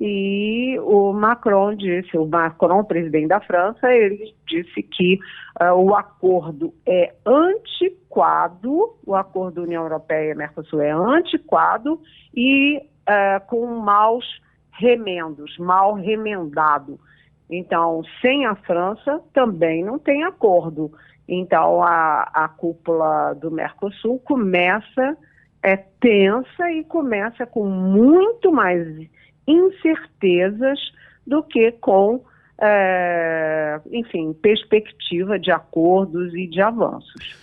[0.00, 5.18] e o Macron disse, o Macron, presidente da França, ele disse que
[5.60, 11.98] uh, o acordo é antiquado, o acordo União Europeia-Mercosul é antiquado
[12.34, 14.24] e uh, com maus
[14.72, 17.00] remendos, mal remendado.
[17.48, 20.92] Então, sem a França também não tem acordo.
[21.26, 25.16] Então, a, a cúpula do Mercosul começa
[25.62, 29.08] é tensa e começa com muito mais
[29.46, 30.78] incertezas
[31.26, 32.24] do que com,
[32.60, 37.36] é, enfim, perspectiva de acordos e de avanços.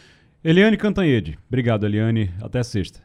[0.44, 1.38] Eliane Cantanhede.
[1.48, 2.30] Obrigado, Eliane.
[2.42, 3.02] Até sexta.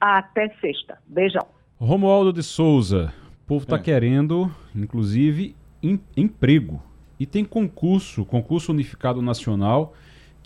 [0.00, 0.98] Até sexta.
[1.06, 1.46] Beijão.
[1.78, 3.12] Romualdo de Souza.
[3.42, 3.80] O povo está é.
[3.80, 6.82] querendo, inclusive, em, emprego.
[7.18, 9.94] E tem concurso, concurso unificado nacional,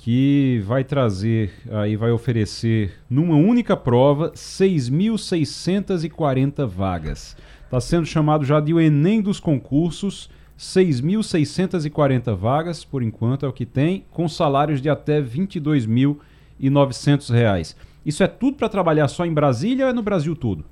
[0.03, 7.37] que vai trazer, aí vai oferecer, numa única prova, 6.640 vagas.
[7.65, 13.53] Está sendo chamado já de o Enem dos concursos, 6.640 vagas, por enquanto é o
[13.53, 17.77] que tem, com salários de até R$ 22.900.
[18.05, 20.65] Isso é tudo para trabalhar só em Brasília ou é no Brasil todo?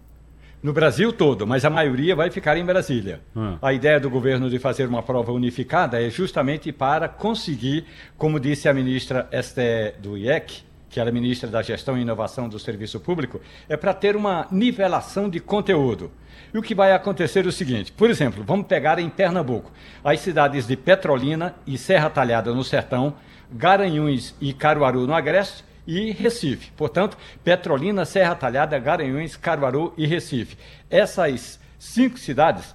[0.61, 3.21] No Brasil todo, mas a maioria vai ficar em Brasília.
[3.37, 3.59] Ah.
[3.63, 7.85] A ideia do governo de fazer uma prova unificada é justamente para conseguir,
[8.17, 12.59] como disse a ministra Esté do IEC, que era ministra da Gestão e Inovação do
[12.59, 16.11] Serviço Público, é para ter uma nivelação de conteúdo.
[16.53, 19.71] E o que vai acontecer é o seguinte: por exemplo, vamos pegar em Pernambuco
[20.03, 23.15] as cidades de Petrolina e Serra Talhada no Sertão,
[23.53, 26.71] Garanhuns e Caruaru no Agreste e Recife.
[26.77, 30.59] Portanto, Petrolina, Serra Talhada, Garanhuns, Caruaru e Recife.
[30.91, 32.75] Essas cinco cidades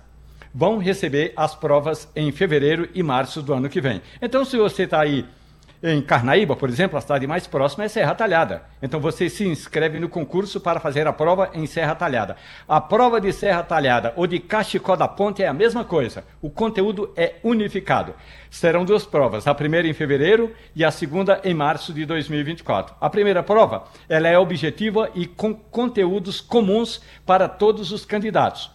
[0.52, 4.02] vão receber as provas em fevereiro e março do ano que vem.
[4.20, 5.26] Então, se você está aí
[5.84, 8.64] em Carnaíba, por exemplo, a cidade mais próxima é Serra Talhada.
[8.82, 12.38] Então você se inscreve no concurso para fazer a prova em Serra Talhada.
[12.66, 16.24] A prova de Serra Talhada ou de Cachicó da Ponte é a mesma coisa.
[16.42, 18.14] O conteúdo é unificado.
[18.50, 22.96] Serão duas provas, a primeira em fevereiro e a segunda em março de 2024.
[23.02, 28.72] A primeira prova, ela é objetiva e com conteúdos comuns para todos os candidatos.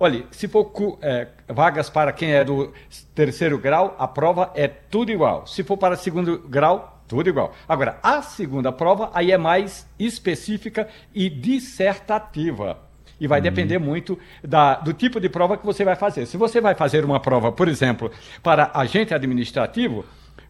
[0.00, 0.70] Olha, se for
[1.02, 2.72] é, vagas para quem é do
[3.14, 5.46] terceiro grau, a prova é tudo igual.
[5.46, 7.52] Se for para segundo grau, tudo igual.
[7.68, 12.78] Agora, a segunda prova aí é mais específica e dissertativa.
[13.20, 13.42] E vai uhum.
[13.42, 16.26] depender muito da, do tipo de prova que você vai fazer.
[16.26, 20.04] Se você vai fazer uma prova, por exemplo, para agente administrativo,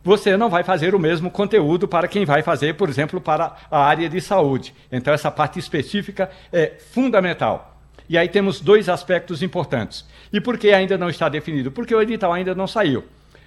[0.04, 3.82] você não vai fazer o mesmo conteúdo para quem vai fazer, por exemplo, para a
[3.82, 4.74] área de saúde.
[4.92, 7.77] Então, essa parte específica é fundamental.
[8.08, 10.04] E aí temos dois aspectos importantes.
[10.32, 11.70] E por que ainda não está definido?
[11.70, 13.04] Porque o edital ainda não saiu.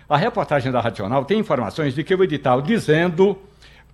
[0.08, 3.42] A reportagem da Racional tem informações de que o edital dizendo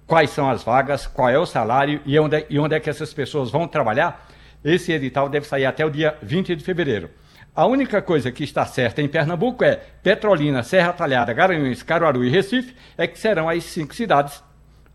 [0.05, 2.89] quais são as vagas, qual é o salário e onde, é, e onde é que
[2.89, 4.27] essas pessoas vão trabalhar.
[4.63, 7.09] Esse edital deve sair até o dia 20 de fevereiro.
[7.55, 12.29] A única coisa que está certa em Pernambuco é Petrolina, Serra Talhada, Garanhuns, Caruaru e
[12.29, 14.43] Recife, é que serão as cinco cidades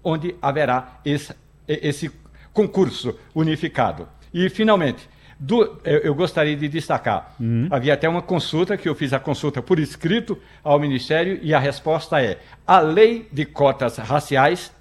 [0.03, 1.35] onde haverá esse,
[1.67, 2.11] esse
[2.53, 4.09] concurso unificado.
[4.33, 5.09] E, finalmente,
[5.85, 7.35] eu, gostaria de destacar.
[7.41, 7.69] Uhum.
[7.71, 11.59] Havia até uma consulta, que eu fiz a consulta por escrito ao Ministério, e a
[11.59, 14.73] resposta é: a lei de cotas raciais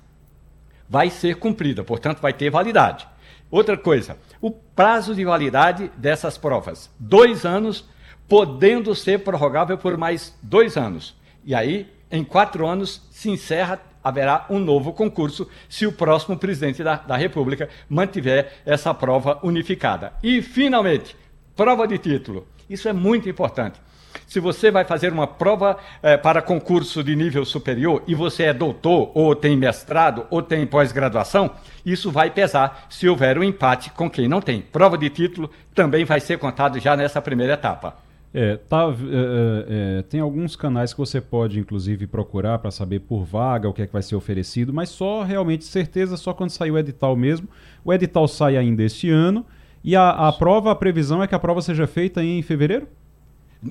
[0.90, 3.08] vai ser cumprida, portanto, vai ter validade.
[3.50, 7.90] Outra coisa, o prazo de validade dessas provas: dois anos,
[8.28, 11.16] podendo ser prorrogável por mais dois anos.
[11.44, 16.84] E aí, em quatro anos, se encerra haverá um novo concurso se o próximo presidente
[16.84, 20.14] da, da República mantiver essa prova unificada.
[20.22, 21.16] E, finalmente,
[21.56, 22.48] prova de título.
[22.70, 23.80] Isso é muito importante.
[24.28, 28.54] Se você vai fazer uma prova eh, para concurso de nível superior e você é
[28.54, 31.52] doutor, ou tem mestrado, ou tem pós-graduação,
[31.86, 34.62] isso vai pesar se houver um empate com quem não tem.
[34.62, 37.98] Prova de título também vai ser contado já nessa primeira etapa.
[38.34, 43.00] É, tá, é, é, é, tem alguns canais que você pode, inclusive, procurar para saber
[43.00, 46.50] por vaga o que é que vai ser oferecido, mas só realmente certeza só quando
[46.50, 47.48] sair o edital mesmo.
[47.84, 49.46] O edital sai ainda este ano
[49.84, 52.88] e a, a prova, a previsão é que a prova seja feita em fevereiro?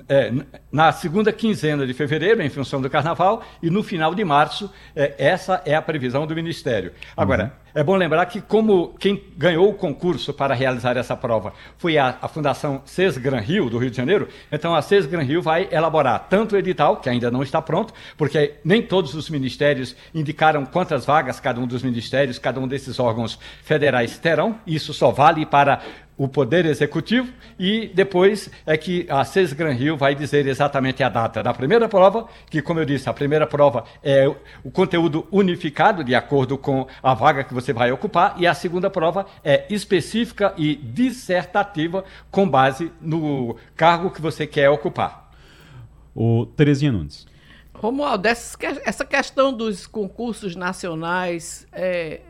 [0.07, 0.31] é,
[0.71, 5.15] na segunda quinzena de fevereiro, em função do carnaval, e no final de março, é,
[5.17, 6.93] essa é a previsão do Ministério.
[7.15, 7.49] Agora, uhum.
[7.73, 12.17] É bom lembrar que, como quem ganhou o concurso para realizar essa prova foi a,
[12.21, 15.67] a Fundação CES Gran Rio, do Rio de Janeiro, então a CES Gran Rio vai
[15.71, 20.65] elaborar tanto o edital, que ainda não está pronto, porque nem todos os ministérios indicaram
[20.65, 25.45] quantas vagas cada um dos ministérios, cada um desses órgãos federais terão, isso só vale
[25.45, 25.81] para
[26.21, 27.33] o Poder Executivo.
[27.57, 31.89] E depois é que a CES Gran Rio vai dizer exatamente a data da primeira
[31.89, 34.27] prova, que, como eu disse, a primeira prova é
[34.63, 38.89] o conteúdo unificado de acordo com a vaga que você vai ocupar, e a segunda
[38.89, 45.31] prova é específica e dissertativa com base no cargo que você quer ocupar.
[46.15, 47.27] O Terezinha Nunes.
[47.73, 52.21] Romualdo, essa questão dos concursos nacionais, é,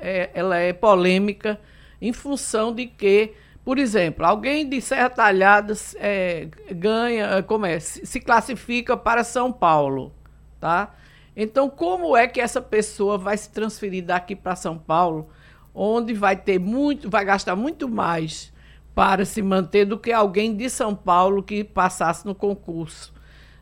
[0.00, 1.58] é, ela é polêmica
[2.00, 3.32] em função de que,
[3.64, 10.12] por exemplo, alguém de Serra Talhada é, ganha, como é, se classifica para São Paulo,
[10.60, 10.94] tá?
[11.40, 15.28] Então, como é que essa pessoa vai se transferir daqui para São Paulo,
[15.72, 18.52] onde vai ter muito, vai gastar muito mais
[18.92, 23.14] para se manter do que alguém de São Paulo que passasse no concurso?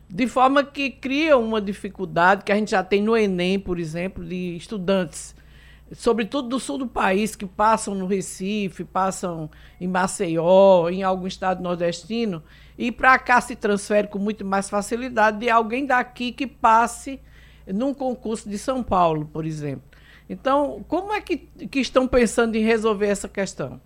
[0.09, 4.25] De forma que cria uma dificuldade que a gente já tem no Enem, por exemplo,
[4.25, 5.35] de estudantes,
[5.91, 11.61] sobretudo do sul do país, que passam no Recife, passam em Maceió, em algum estado
[11.61, 12.41] nordestino,
[12.75, 17.21] e para cá se transfere com muito mais facilidade de alguém daqui que passe
[17.73, 19.83] num concurso de São Paulo, por exemplo.
[20.29, 23.79] Então, como é que, que estão pensando em resolver essa questão?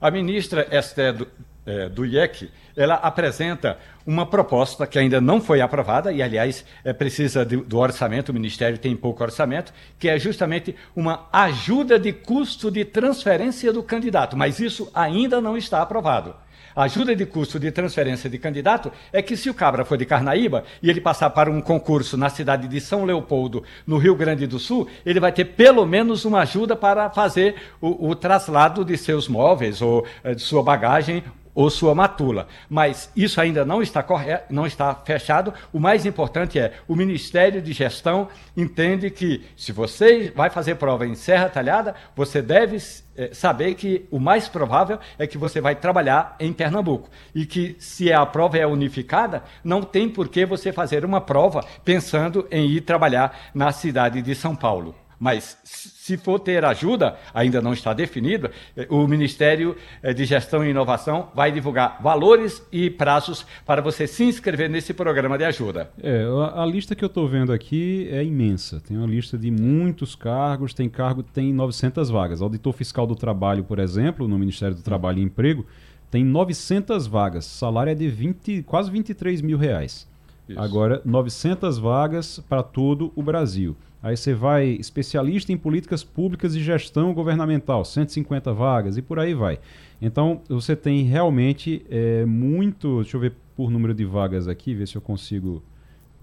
[0.00, 1.28] A ministra Esther do,
[1.66, 6.92] é, do IEC, ela apresenta uma proposta que ainda não foi aprovada, e aliás é,
[6.92, 12.12] precisa de, do orçamento, o Ministério tem pouco orçamento, que é justamente uma ajuda de
[12.12, 16.34] custo de transferência do candidato, mas isso ainda não está aprovado.
[16.74, 20.64] Ajuda de custo de transferência de candidato é que se o cabra for de Carnaíba
[20.82, 24.58] e ele passar para um concurso na cidade de São Leopoldo, no Rio Grande do
[24.58, 29.28] Sul, ele vai ter pelo menos uma ajuda para fazer o, o traslado de seus
[29.28, 31.24] móveis ou eh, de sua bagagem
[31.54, 32.46] ou sua matula.
[32.68, 35.52] Mas isso ainda não está, correto, não está fechado.
[35.72, 41.06] O mais importante é o Ministério de Gestão entende que se você vai fazer prova
[41.06, 42.78] em Serra Talhada, você deve
[43.16, 47.08] é, saber que o mais provável é que você vai trabalhar em Pernambuco.
[47.34, 51.64] E que se a prova é unificada, não tem por que você fazer uma prova
[51.84, 54.94] pensando em ir trabalhar na cidade de São Paulo.
[55.20, 60.64] Mas se for ter ajuda, ainda não está definido, eh, o Ministério eh, de Gestão
[60.64, 65.90] e Inovação vai divulgar valores e prazos para você se inscrever nesse programa de ajuda.
[66.02, 68.80] É, a, a lista que eu estou vendo aqui é imensa.
[68.80, 72.40] Tem uma lista de muitos cargos, tem cargo, tem 900 vagas.
[72.40, 75.66] Auditor Fiscal do Trabalho, por exemplo, no Ministério do Trabalho e Emprego,
[76.10, 77.44] tem 900 vagas.
[77.44, 80.08] Salário é de 20, quase 23 mil reais.
[80.48, 80.58] Isso.
[80.58, 83.76] Agora, 900 vagas para todo o Brasil.
[84.02, 89.34] Aí você vai especialista em políticas públicas e gestão governamental, 150 vagas e por aí
[89.34, 89.58] vai.
[90.00, 93.02] Então você tem realmente é, muito.
[93.02, 95.62] Deixa eu ver por número de vagas aqui, ver se eu consigo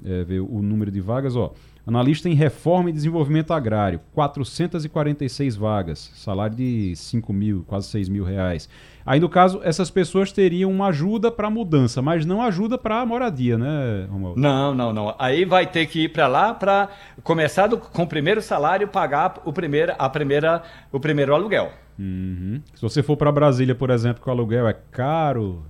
[0.03, 1.35] é, ver o número de vagas.
[1.35, 1.53] Ó,
[1.87, 8.25] analista em reforma e desenvolvimento agrário, 446 vagas, salário de 5 mil, quase 6 mil
[8.25, 8.67] reais.
[9.05, 13.57] Aí, no caso, essas pessoas teriam uma ajuda para mudança, mas não ajuda para moradia,
[13.57, 14.41] né, Romualdo?
[14.41, 15.15] Não, não, não.
[15.17, 16.89] Aí vai ter que ir para lá para
[17.23, 20.61] começar do, com o primeiro salário pagar o primeiro, a primeira,
[20.91, 21.71] o primeiro aluguel.
[21.97, 22.61] Uhum.
[22.75, 25.65] Se você for para Brasília, por exemplo, que o aluguel é caro,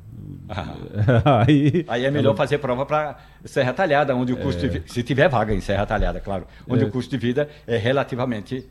[0.50, 1.44] ah.
[1.48, 4.70] aí, aí é melhor fazer prova para Serra Talhada, onde o custo é...
[4.70, 6.88] de, se tiver vaga em Serra Talhada, claro, onde é...
[6.88, 8.66] o custo de vida é relativamente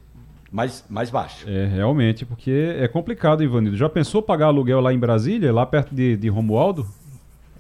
[0.50, 1.48] mais, mais baixo.
[1.48, 3.76] É, realmente, porque é complicado, Ivanildo.
[3.76, 6.86] Já pensou pagar aluguel lá em Brasília, lá perto de, de Romualdo?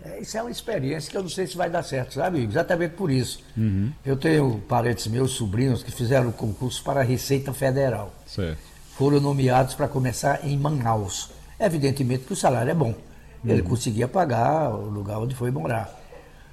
[0.04, 2.42] É, isso é uma experiência que eu não sei se vai dar certo, sabe?
[2.44, 3.42] Exatamente por isso.
[3.56, 3.90] Uhum.
[4.04, 8.14] Eu tenho parentes meus, sobrinhos, que fizeram concurso para a Receita Federal.
[8.24, 8.75] Certo.
[8.96, 11.30] Foram nomeados para começar em Manaus.
[11.60, 12.94] Evidentemente que o salário é bom.
[13.44, 13.50] Uhum.
[13.50, 15.94] Ele conseguia pagar o lugar onde foi morar.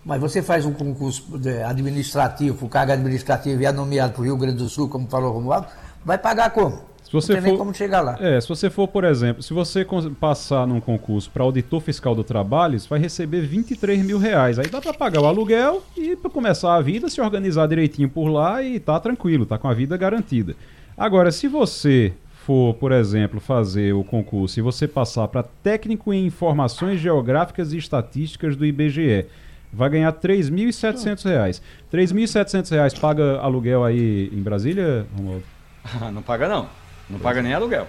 [0.03, 1.25] Mas você faz um concurso
[1.65, 5.29] administrativo, o cargo administrativo e é nomeado para o Rio Grande do Sul, como falou
[5.29, 5.67] o Romualdo,
[6.03, 6.81] vai pagar como?
[7.03, 8.17] Se você não tem for, nem como chegar lá.
[8.19, 9.87] É, se você for, por exemplo, se você
[10.19, 14.59] passar num concurso para auditor fiscal do trabalho, você vai receber 23 mil reais.
[14.59, 18.27] Aí dá para pagar o aluguel e para começar a vida, se organizar direitinho por
[18.27, 20.55] lá e tá tranquilo, tá com a vida garantida.
[20.97, 22.13] Agora, se você
[22.45, 27.77] for, por exemplo, fazer o concurso e você passar para técnico em informações geográficas e
[27.77, 29.25] estatísticas do IBGE,
[29.71, 31.61] vai ganhar R$ 3.700.
[31.91, 35.43] R$ 3.700 paga aluguel aí em Brasília, Romualdo?
[36.13, 36.67] não paga não.
[37.09, 37.87] Não paga nem aluguel.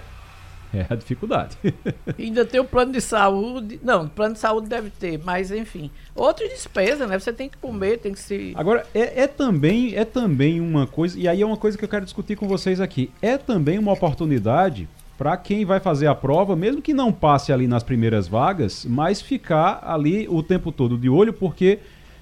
[0.75, 1.57] É a dificuldade.
[2.19, 3.79] Ainda tem o plano de saúde.
[3.83, 5.89] Não, plano de saúde deve ter, mas enfim.
[6.13, 7.17] Outras despesas, né?
[7.17, 8.53] Você tem que comer, tem que se.
[8.55, 11.89] Agora, é, é, também, é também uma coisa, e aí é uma coisa que eu
[11.89, 13.09] quero discutir com vocês aqui.
[13.21, 17.67] É também uma oportunidade para quem vai fazer a prova, mesmo que não passe ali
[17.67, 21.79] nas primeiras vagas, mas ficar ali o tempo todo de olho, porque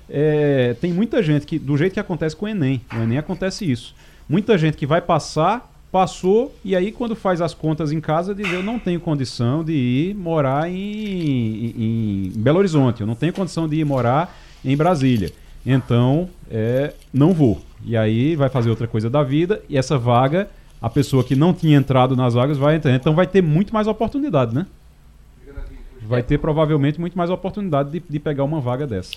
[0.07, 3.69] é, tem muita gente que, do jeito que acontece com o Enem, o Enem acontece
[3.69, 3.95] isso
[4.27, 8.51] Muita gente que vai passar, passou, e aí quando faz as contas em casa, diz
[8.51, 13.31] eu não tenho condição de ir morar em, em, em Belo Horizonte, eu não tenho
[13.31, 14.35] condição de ir morar
[14.65, 15.31] em Brasília.
[15.63, 17.61] Então, é, não vou.
[17.85, 20.49] E aí vai fazer outra coisa da vida, e essa vaga
[20.81, 22.93] a pessoa que não tinha entrado nas vagas vai entrar.
[22.95, 24.65] Então vai ter muito mais oportunidade, né?
[26.01, 29.13] Vai ter provavelmente muito mais oportunidade de, de pegar uma vaga dessa.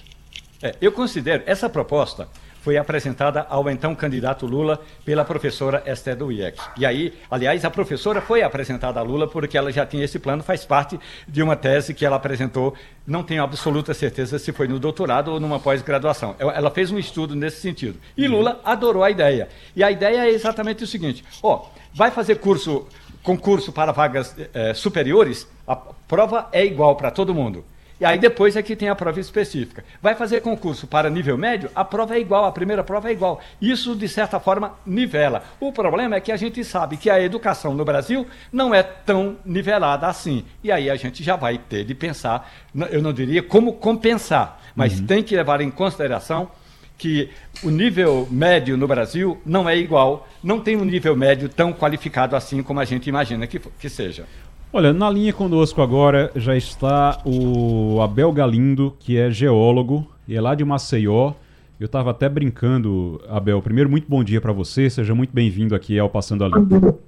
[0.62, 2.28] É, eu considero essa proposta
[2.66, 6.58] foi apresentada ao então candidato Lula pela professora Esther do IEC.
[6.76, 10.42] E aí, aliás, a professora foi apresentada a Lula porque ela já tinha esse plano,
[10.42, 10.98] faz parte
[11.28, 12.74] de uma tese que ela apresentou,
[13.06, 16.34] não tenho absoluta certeza se foi no doutorado ou numa pós-graduação.
[16.40, 18.00] Ela fez um estudo nesse sentido.
[18.16, 19.48] E Lula adorou a ideia.
[19.76, 22.84] E a ideia é exatamente o seguinte: ó, vai fazer curso,
[23.22, 27.64] concurso para vagas eh, superiores, a prova é igual para todo mundo.
[27.98, 29.84] E aí depois é que tem a prova específica.
[30.02, 33.40] Vai fazer concurso para nível médio, a prova é igual, a primeira prova é igual.
[33.60, 35.42] Isso, de certa forma, nivela.
[35.58, 39.36] O problema é que a gente sabe que a educação no Brasil não é tão
[39.44, 40.44] nivelada assim.
[40.62, 42.52] E aí a gente já vai ter de pensar,
[42.90, 45.06] eu não diria como compensar, mas uhum.
[45.06, 46.50] tem que levar em consideração
[46.98, 47.30] que
[47.62, 52.34] o nível médio no Brasil não é igual, não tem um nível médio tão qualificado
[52.34, 54.26] assim como a gente imagina que, que seja.
[54.72, 60.40] Olha, na linha conosco agora já está o Abel Galindo, que é geólogo e é
[60.40, 61.32] lá de Maceió.
[61.78, 63.62] Eu estava até brincando, Abel.
[63.62, 64.90] Primeiro, muito bom dia para você.
[64.90, 66.98] Seja muito bem-vindo aqui ao Passando a Limpo.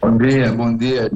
[0.00, 1.10] Bom dia, bom dia.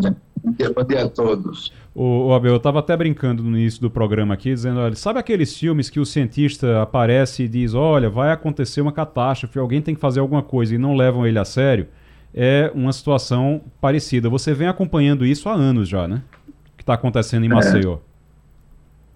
[0.44, 1.72] Bom dia, bom dia a todos.
[1.94, 5.20] O, o Abel, eu estava até brincando no início do programa aqui, dizendo, olha, sabe
[5.20, 9.94] aqueles filmes que o cientista aparece e diz, olha, vai acontecer uma catástrofe, alguém tem
[9.94, 11.86] que fazer alguma coisa e não levam ele a sério?
[12.34, 14.28] É uma situação parecida.
[14.28, 16.22] Você vem acompanhando isso há anos já, né?
[16.48, 17.54] O que está acontecendo em é.
[17.54, 17.98] Maceió.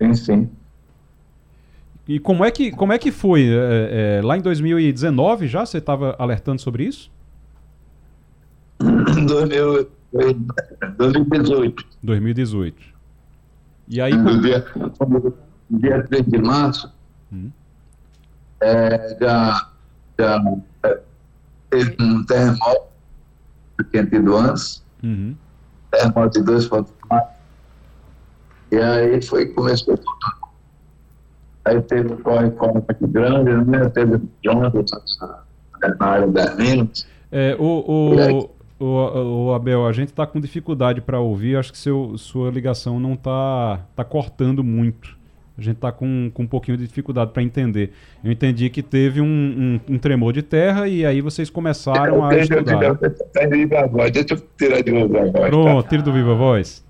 [0.00, 0.50] Sim, sim.
[2.06, 3.48] E como é que, como é que foi?
[3.48, 7.10] É, é, lá em 2019 já você estava alertando sobre isso?
[10.96, 11.84] 2018.
[12.02, 12.82] 2018.
[13.88, 14.14] E aí.
[14.14, 14.64] No dia,
[15.70, 16.92] dia 3 de março,
[17.32, 17.50] hum.
[18.60, 19.70] é, já,
[20.18, 20.42] já
[20.84, 21.00] é,
[21.70, 22.95] teve um terremoto
[23.76, 25.34] que tinha tido antes, uhum.
[25.90, 26.86] terremoto de 2.4.
[28.72, 30.46] E aí foi, começou tudo.
[31.64, 33.88] Aí teve um corre-corre muito grande, né?
[33.88, 34.90] teve ondas
[35.98, 37.06] na área das minas.
[37.30, 41.78] É, o, o, o, o, Abel, a gente está com dificuldade para ouvir, acho que
[41.78, 45.15] seu, sua ligação não está tá cortando muito.
[45.58, 47.92] A gente está com, com um pouquinho de dificuldade para entender.
[48.22, 52.36] Eu entendi que teve um, um, um, tremor de terra e aí vocês começaram a
[52.36, 52.82] estudar.
[52.82, 54.10] Eu, voz.
[54.10, 55.32] Deixa eu tirar de novo a voz.
[55.32, 55.48] Tá?
[55.48, 55.88] Pronto, tá?
[55.88, 56.84] tira do Viva Voz.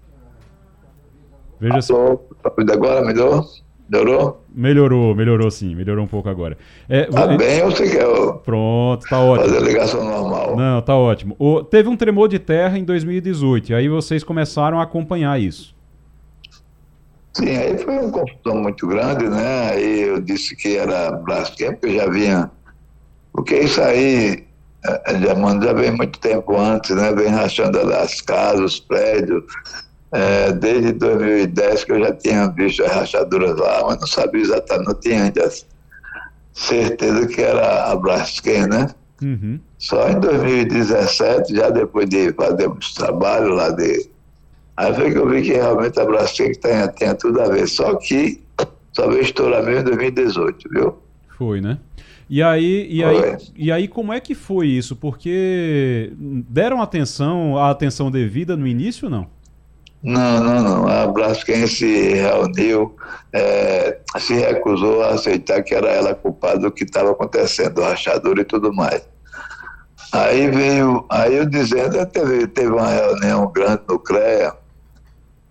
[1.61, 1.93] Veja se...
[1.93, 3.45] Agora melhorou?
[3.89, 4.43] Melhorou?
[4.53, 6.59] Melhorou, melhorou sim, melhorou um pouco agora.
[6.89, 8.05] É, tá bem ou você quer?
[8.45, 9.49] Pronto, tá ótimo.
[9.49, 10.57] Fazer ligação normal.
[10.57, 11.37] Não, tá ótimo.
[11.39, 15.76] O, teve um tremor de terra em 2018, e aí vocês começaram a acompanhar isso.
[17.37, 19.73] Sim, aí foi uma confusão muito grande, né?
[19.73, 22.51] Aí eu disse que era Braskem, porque eu já vinha.
[23.31, 24.47] Porque isso aí
[24.83, 27.13] é, já, já vem muito tempo antes, né?
[27.13, 29.45] Vem rachando as casas, os prédios.
[30.13, 34.87] É, desde 2010 que eu já tinha visto as rachaduras lá, mas não sabia exatamente,
[34.87, 35.51] não tinha ainda
[36.55, 38.89] certeza que era a Braskem, né?
[39.21, 39.61] Uhum.
[39.77, 44.09] Só em 2017, já depois de fazer muitos trabalhos lá de
[44.77, 47.67] Aí foi que eu vi que realmente a Braskem tem, tem tudo a ver.
[47.67, 48.43] Só que
[48.93, 50.95] só veio estourar mesmo em 2018, viu?
[51.37, 51.79] Foi, né?
[52.29, 54.97] E aí, e, aí, e aí, como é que foi isso?
[54.97, 59.27] Porque deram atenção, a atenção devida no início ou não?
[60.03, 60.89] Não, não, não.
[60.89, 62.97] A Braskem se reuniu,
[63.33, 68.45] é, se recusou a aceitar que era ela culpada do que estava acontecendo, rachadura e
[68.45, 69.03] tudo mais.
[70.13, 74.53] Aí veio, aí eu dizendo, teve, teve uma reunião grande no CREA,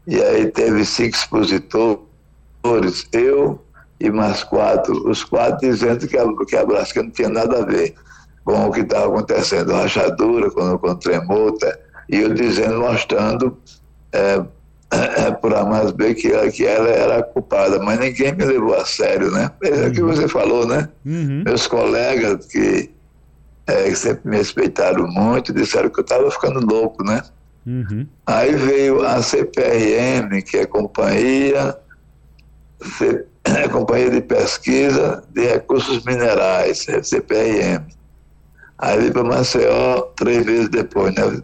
[0.08, 3.62] e aí teve cinco expositores, eu
[4.00, 7.66] e mais quatro, os quatro dizendo que a, que a Brasca não tinha nada a
[7.66, 7.96] ver
[8.44, 11.80] com o que estava acontecendo, rachadura, com, com tremota,
[12.10, 13.58] e eu dizendo, mostrando
[14.14, 14.44] é,
[14.92, 18.86] é, por A mais B que, que ela era culpada, mas ninguém me levou a
[18.86, 19.50] sério, né?
[19.64, 20.14] É o que uhum.
[20.14, 20.88] você falou, né?
[21.06, 21.44] Uhum.
[21.44, 22.92] Meus colegas que,
[23.66, 27.24] é, que sempre me respeitaram muito, disseram que eu estava ficando louco, né?
[27.66, 28.06] Uhum.
[28.26, 31.78] Aí veio a CPRM, que é Companhia,
[32.98, 33.26] C,
[33.72, 37.86] Companhia de Pesquisa de Recursos Minerais, é CPRM.
[38.78, 41.42] Aí veio para Maceió três vezes depois, né?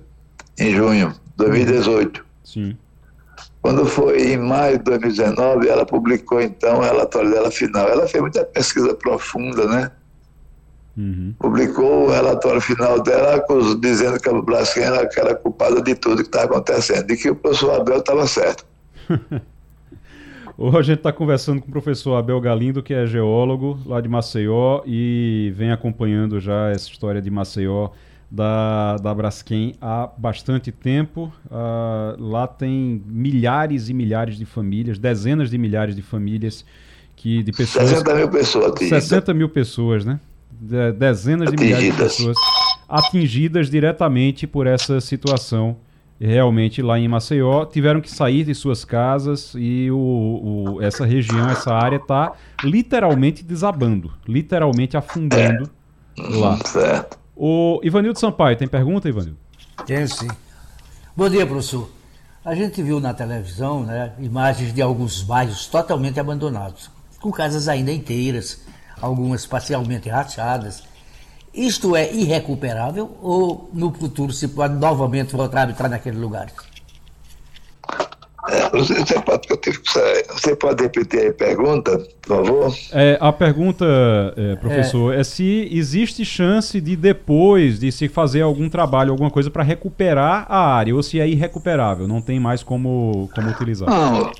[0.59, 2.25] em junho de 2018.
[2.43, 2.77] Sim.
[3.61, 7.87] Quando foi em maio de 2019, ela publicou então o relatório dela final.
[7.87, 9.91] Ela fez muita pesquisa profunda, né?
[10.97, 11.33] Uhum.
[11.39, 13.43] Publicou o relatório final dela
[13.79, 17.35] dizendo que a Braskem era, era culpada de tudo que estava acontecendo e que o
[17.35, 18.65] professor Abel estava certo.
[20.57, 24.07] Hoje a gente está conversando com o professor Abel Galindo, que é geólogo lá de
[24.07, 27.89] Maceió e vem acompanhando já essa história de Maceió
[28.29, 31.33] da, da Braskem há bastante tempo.
[31.47, 36.63] Uh, lá tem milhares e milhares de famílias, dezenas de milhares de famílias
[37.15, 37.89] que de pessoas.
[37.89, 38.73] 60 mil pessoas.
[38.79, 40.19] 60 mil pessoas, né?
[40.63, 42.37] De, dezenas de milhares de pessoas
[42.87, 45.75] atingidas diretamente por essa situação
[46.27, 51.49] realmente lá em Maceió tiveram que sair de suas casas e o, o essa região,
[51.49, 52.33] essa área está
[52.63, 55.69] literalmente desabando, literalmente afundando
[56.17, 56.21] é.
[56.37, 56.57] lá.
[56.63, 57.19] Certo.
[57.35, 59.37] O Ivanildo Sampaio, tem pergunta, Ivanildo?
[59.85, 60.27] Tenho sim.
[61.17, 61.89] Bom dia, professor.
[62.45, 67.91] A gente viu na televisão né, imagens de alguns bairros totalmente abandonados, com casas ainda
[67.91, 68.63] inteiras,
[69.01, 70.83] algumas parcialmente rachadas.
[71.53, 76.47] Isto é irrecuperável ou no futuro se pode novamente voltar a entrar naquele lugar?
[78.73, 79.47] Você, pode,
[80.29, 82.75] você pode repetir a pergunta, por favor?
[82.91, 83.85] É, a pergunta,
[84.35, 85.19] é, professor, é.
[85.19, 85.23] é.
[85.23, 90.73] se existe chance de depois de se fazer algum trabalho, alguma coisa para recuperar a
[90.73, 93.87] área, ou se é irrecuperável, não tem mais como, como utilizar.
[93.87, 94.31] Não,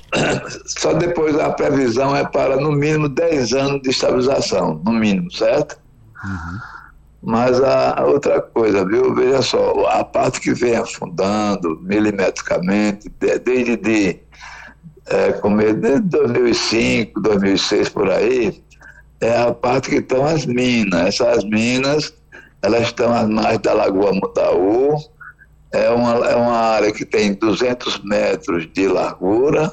[0.66, 5.78] só depois a previsão é para no mínimo 10 anos de estabilização, no mínimo, certo?
[6.24, 6.81] Uhum.
[7.22, 9.14] Mas a outra coisa, viu?
[9.14, 14.18] Veja só, a parte que vem afundando milimetricamente, desde de,
[15.06, 15.32] é,
[15.74, 18.60] desde 2005, 2006 por aí,
[19.20, 21.20] é a parte que estão as minas.
[21.20, 22.12] Essas minas,
[22.60, 24.96] elas estão às margens da Lagoa Mutaú,
[25.72, 29.72] é uma, é uma área que tem 200 metros de largura,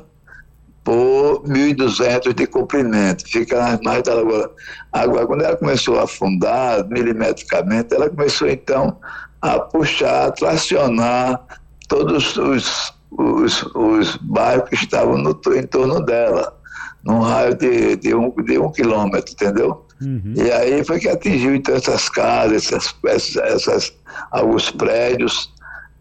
[0.89, 4.51] por 1.200 de comprimento, fica nas margens da lagoa.
[4.91, 8.97] Agora, quando ela começou a afundar milimetricamente, ela começou então
[9.39, 11.45] a puxar, a tracionar
[11.87, 16.57] todos os, os, os bairros que estavam no, em torno dela,
[17.03, 19.85] num raio de, de, um, de um quilômetro, entendeu?
[20.01, 20.33] Uhum.
[20.35, 23.93] E aí foi que atingiu então essas casas, essas, essas,
[24.31, 25.53] alguns prédios,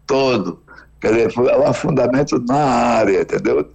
[0.07, 0.59] todo.
[0.99, 3.69] Quer dizer, foi um afundamento na área, entendeu?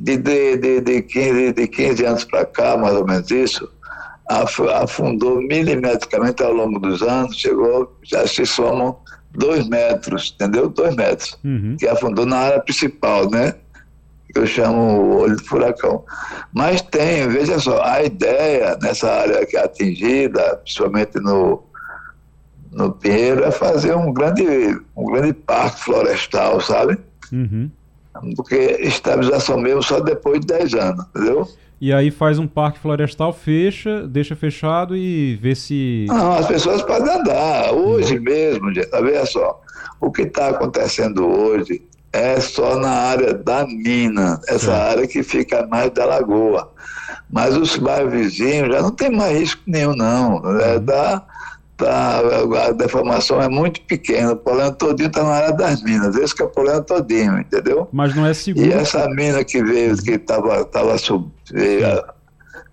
[0.00, 3.68] De, de, de, de, 15, de 15 anos para cá, mais ou menos isso,
[4.28, 8.98] afundou milimetricamente ao longo dos anos, chegou, já se somam
[9.32, 10.68] dois metros, entendeu?
[10.68, 11.76] Dois metros, uhum.
[11.78, 13.54] que afundou na área principal, né?
[14.32, 16.04] Que eu chamo o olho do furacão.
[16.52, 21.62] Mas tem, veja só, a ideia nessa área que é atingida, principalmente no,
[22.72, 24.44] no Pinheiro, é fazer um grande,
[24.96, 26.98] um grande parque florestal, sabe?
[27.32, 27.70] Uhum
[28.36, 31.48] porque estabilização mesmo só depois de 10 anos, entendeu?
[31.80, 36.06] E aí faz um parque florestal, fecha, deixa fechado e vê se.
[36.08, 37.72] Não, as pessoas podem andar.
[37.72, 39.60] Hoje mesmo, gente, tá vendo só?
[40.00, 45.66] O que está acontecendo hoje é só na área da mina, essa área que fica
[45.66, 46.72] mais da lagoa.
[47.30, 50.42] Mas os bairros vizinhos já não tem mais risco nenhum, não.
[50.60, 51.22] É da
[51.76, 52.20] tá,
[52.68, 56.42] a deformação é muito pequena, o problema todinho está na área das minas, esse que
[56.42, 57.88] é o problema todinho, entendeu?
[57.92, 58.66] Mas não é seguro.
[58.66, 60.96] E essa mina que veio, que estava tava,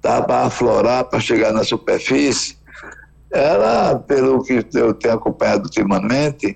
[0.02, 2.58] tava para aflorar, para chegar na superfície,
[3.32, 6.56] ela, pelo que eu tenho acompanhado ultimamente,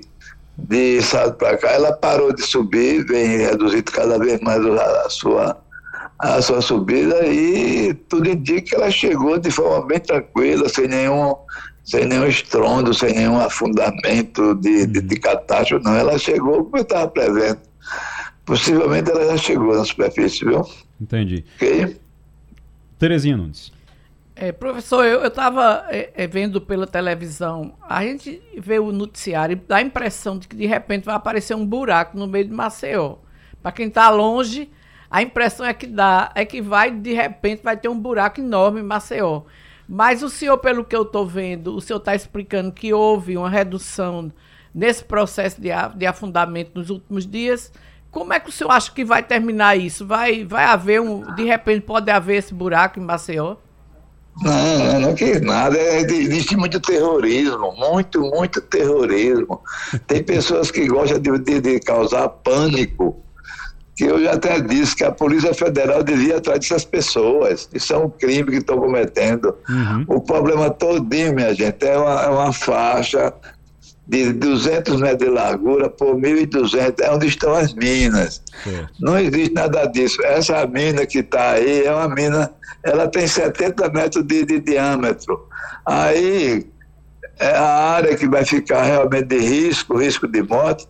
[0.57, 5.57] de sábado para cá, ela parou de subir, vem reduzindo cada vez mais a sua,
[6.19, 11.35] a sua subida e tudo indica que ela chegou de forma bem tranquila, sem nenhum
[11.87, 15.95] sem nenhum estrondo, sem nenhum afundamento de, de, de catástrofe, não.
[15.95, 17.59] Ela chegou como eu estava prevendo.
[18.45, 20.67] Possivelmente ela já chegou na superfície, viu?
[20.99, 21.45] Entendi.
[21.55, 21.97] Ok?
[22.99, 23.71] Terezinha Nunes.
[24.35, 29.55] É, professor, eu estava é, é, vendo pela televisão, a gente vê o noticiário e
[29.55, 33.15] dá a impressão de que de repente vai aparecer um buraco no meio de Maceió.
[33.63, 34.69] Para quem está longe,
[35.09, 38.81] a impressão é que dá, é que vai, de repente, vai ter um buraco enorme
[38.81, 39.43] em Maceió.
[39.87, 43.49] Mas o senhor, pelo que eu estou vendo, o senhor está explicando que houve uma
[43.49, 44.31] redução
[44.73, 47.71] nesse processo de, de afundamento nos últimos dias.
[48.11, 50.05] Como é que o senhor acha que vai terminar isso?
[50.05, 51.21] Vai, vai haver um.
[51.35, 53.55] De repente pode haver esse buraco em Maceió?
[54.41, 55.77] Não, não, quis nada.
[55.77, 59.61] É, existe muito terrorismo, muito, muito terrorismo.
[60.05, 63.23] Tem pessoas que gostam de, de, de causar pânico
[63.97, 67.67] que eu já até disse que a Polícia Federal devia ir atrás dessas pessoas.
[67.73, 69.55] Isso é um crime que estão cometendo.
[69.67, 70.05] Uhum.
[70.07, 73.33] O problema todinho, minha gente, é uma, é uma faixa
[74.07, 78.43] de 200 metros de largura por 1.200, é onde estão as minas.
[78.63, 78.93] Certo.
[79.01, 80.23] Não existe nada disso.
[80.23, 82.51] Essa mina que está aí é uma mina,
[82.83, 85.47] ela tem 70 metros de, de diâmetro.
[85.83, 86.67] Aí
[87.39, 90.87] é a área que vai ficar realmente de risco, risco de morte.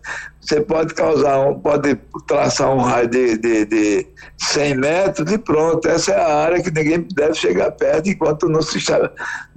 [0.47, 4.07] Você pode causar um, pode traçar um raio de, de, de
[4.37, 5.85] 100 metros e pronto.
[5.89, 8.79] Essa é a área que ninguém deve chegar perto enquanto não se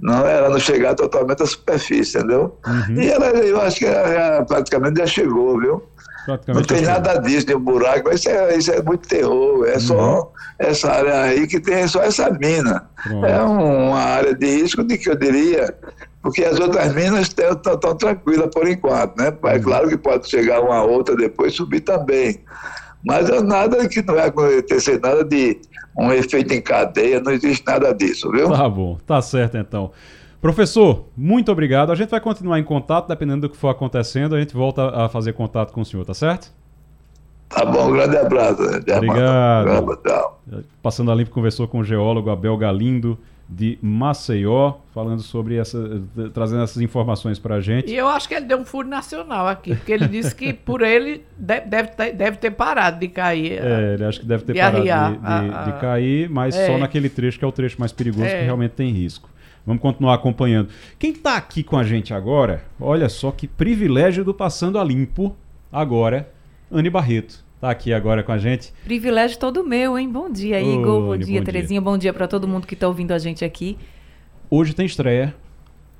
[0.01, 2.59] não ela não chegar totalmente à superfície, entendeu?
[2.67, 3.01] Uhum.
[3.01, 5.81] E ela, eu acho que ela, praticamente já chegou, viu?
[6.27, 9.79] Não tem nada disso, de um buraco, isso é, isso é muito terror, é uhum.
[9.79, 12.87] só essa área aí que tem só essa mina.
[13.09, 13.25] Uhum.
[13.25, 15.73] É uma área de risco de que eu diria
[16.21, 19.33] porque as outras minas estão tranquilas por enquanto, né?
[19.45, 22.39] É claro que pode chegar uma outra depois subir também.
[23.03, 25.59] Mas é nada que não vai acontecer nada de
[25.97, 28.51] um efeito em cadeia, não existe nada disso, viu?
[28.51, 29.91] Tá bom, tá certo então.
[30.39, 31.91] Professor, muito obrigado.
[31.91, 35.09] A gente vai continuar em contato, dependendo do que for acontecendo, a gente volta a
[35.09, 36.51] fazer contato com o senhor, tá certo?
[37.49, 38.61] Tá bom, um grande abraço.
[38.61, 38.79] Né?
[38.95, 39.99] Obrigado.
[40.81, 43.17] Passando a limpo, conversou com o geólogo Abel Galindo
[43.53, 46.01] de Maceió, falando sobre essa,
[46.33, 47.91] trazendo essas informações para a gente.
[47.91, 50.81] E eu acho que ele deu um furo nacional aqui, porque ele disse que por
[50.81, 53.61] ele deve, deve, ter, deve ter parado de cair.
[53.61, 55.63] É, ele acha que deve ter de parado de, de, a, a...
[55.65, 56.65] de, cair, mas é.
[56.65, 58.39] só naquele trecho que é o trecho mais perigoso, é.
[58.39, 59.29] que realmente tem risco.
[59.65, 60.69] Vamos continuar acompanhando.
[60.97, 65.35] Quem está aqui com a gente agora, olha só que privilégio do Passando a Limpo,
[65.69, 66.31] agora,
[66.71, 68.73] Anne Barreto tá aqui agora com a gente.
[68.83, 70.09] Privilégio todo meu, hein?
[70.09, 71.01] Bom dia, Igor.
[71.01, 71.79] bom dia, bom Terezinha.
[71.79, 71.81] Dia.
[71.81, 73.77] Bom dia para todo mundo que está ouvindo a gente aqui.
[74.49, 75.33] Hoje tem estreia.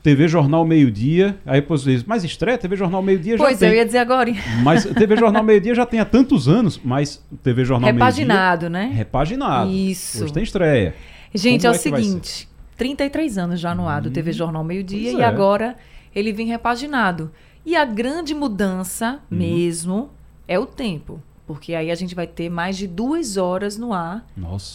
[0.02, 1.38] TV Jornal Meio Dia.
[1.46, 2.58] Aí depois diz, mas estreia?
[2.58, 3.70] TV Jornal Meio Dia já pois tem.
[3.70, 4.34] Pois eu ia dizer agora.
[4.64, 8.84] Mas TV Jornal Meio Dia já tem há tantos anos, mas TV Jornal Repaginado, Meio
[8.84, 8.90] Dia...
[8.90, 8.96] né?
[8.98, 9.72] Repaginado.
[9.72, 10.24] Isso.
[10.24, 10.96] Hoje tem estreia.
[11.32, 14.64] Gente, Como é, é o seguinte, 33 anos já no ar do hum, TV Jornal
[14.64, 15.24] Meio Dia e é.
[15.24, 15.76] agora
[16.16, 17.32] ele vem repaginado.
[17.64, 19.38] E a grande mudança uhum.
[19.38, 20.10] mesmo
[20.48, 21.22] é o tempo
[21.52, 24.26] porque aí a gente vai ter mais de duas horas no ar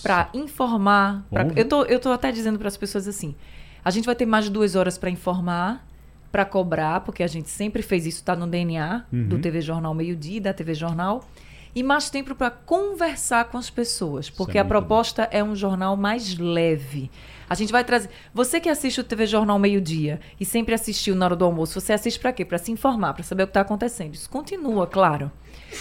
[0.02, 1.24] para informar.
[1.30, 3.34] Pra, eu, tô, eu tô até dizendo para as pessoas assim:
[3.82, 5.86] a gente vai ter mais de duas horas para informar,
[6.30, 9.26] para cobrar, porque a gente sempre fez isso, está no DNA uhum.
[9.26, 11.26] do TV Jornal Meio Dia, da TV Jornal.
[11.74, 15.28] E mais tempo para conversar com as pessoas, porque é a proposta bom.
[15.30, 17.10] é um jornal mais leve.
[17.48, 18.10] A gente vai trazer.
[18.34, 21.80] Você que assiste o TV Jornal Meio Dia e sempre assistiu na hora do almoço,
[21.80, 22.44] você assiste para quê?
[22.44, 24.14] Para se informar, para saber o que está acontecendo.
[24.14, 25.30] Isso continua, claro.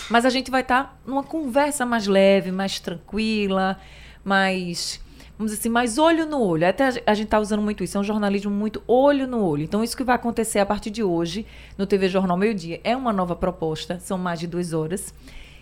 [0.10, 3.80] Mas a gente vai estar tá numa conversa mais leve, mais tranquila,
[4.24, 5.00] mais
[5.38, 6.68] vamos dizer assim, mais olho no olho.
[6.68, 9.64] Até a gente está usando muito isso, é um jornalismo muito olho no olho.
[9.64, 11.46] Então, isso que vai acontecer a partir de hoje
[11.78, 15.14] no TV Jornal Meio Dia é uma nova proposta, são mais de duas horas.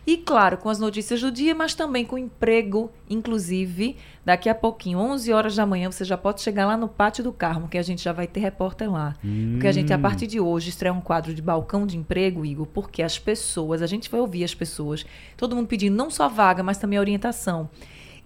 [0.06, 5.00] E, claro, com as notícias do dia, mas também com emprego, inclusive, daqui a pouquinho,
[5.00, 7.82] 11 horas da manhã, você já pode chegar lá no Pátio do Carmo, que a
[7.82, 9.16] gente já vai ter repórter lá.
[9.24, 9.52] Hum.
[9.54, 12.68] Porque a gente, a partir de hoje, estreia um quadro de balcão de emprego, Igor,
[12.68, 15.06] porque as pessoas, a gente vai ouvir as pessoas,
[15.38, 17.70] todo mundo pedindo não só vaga, mas também orientação.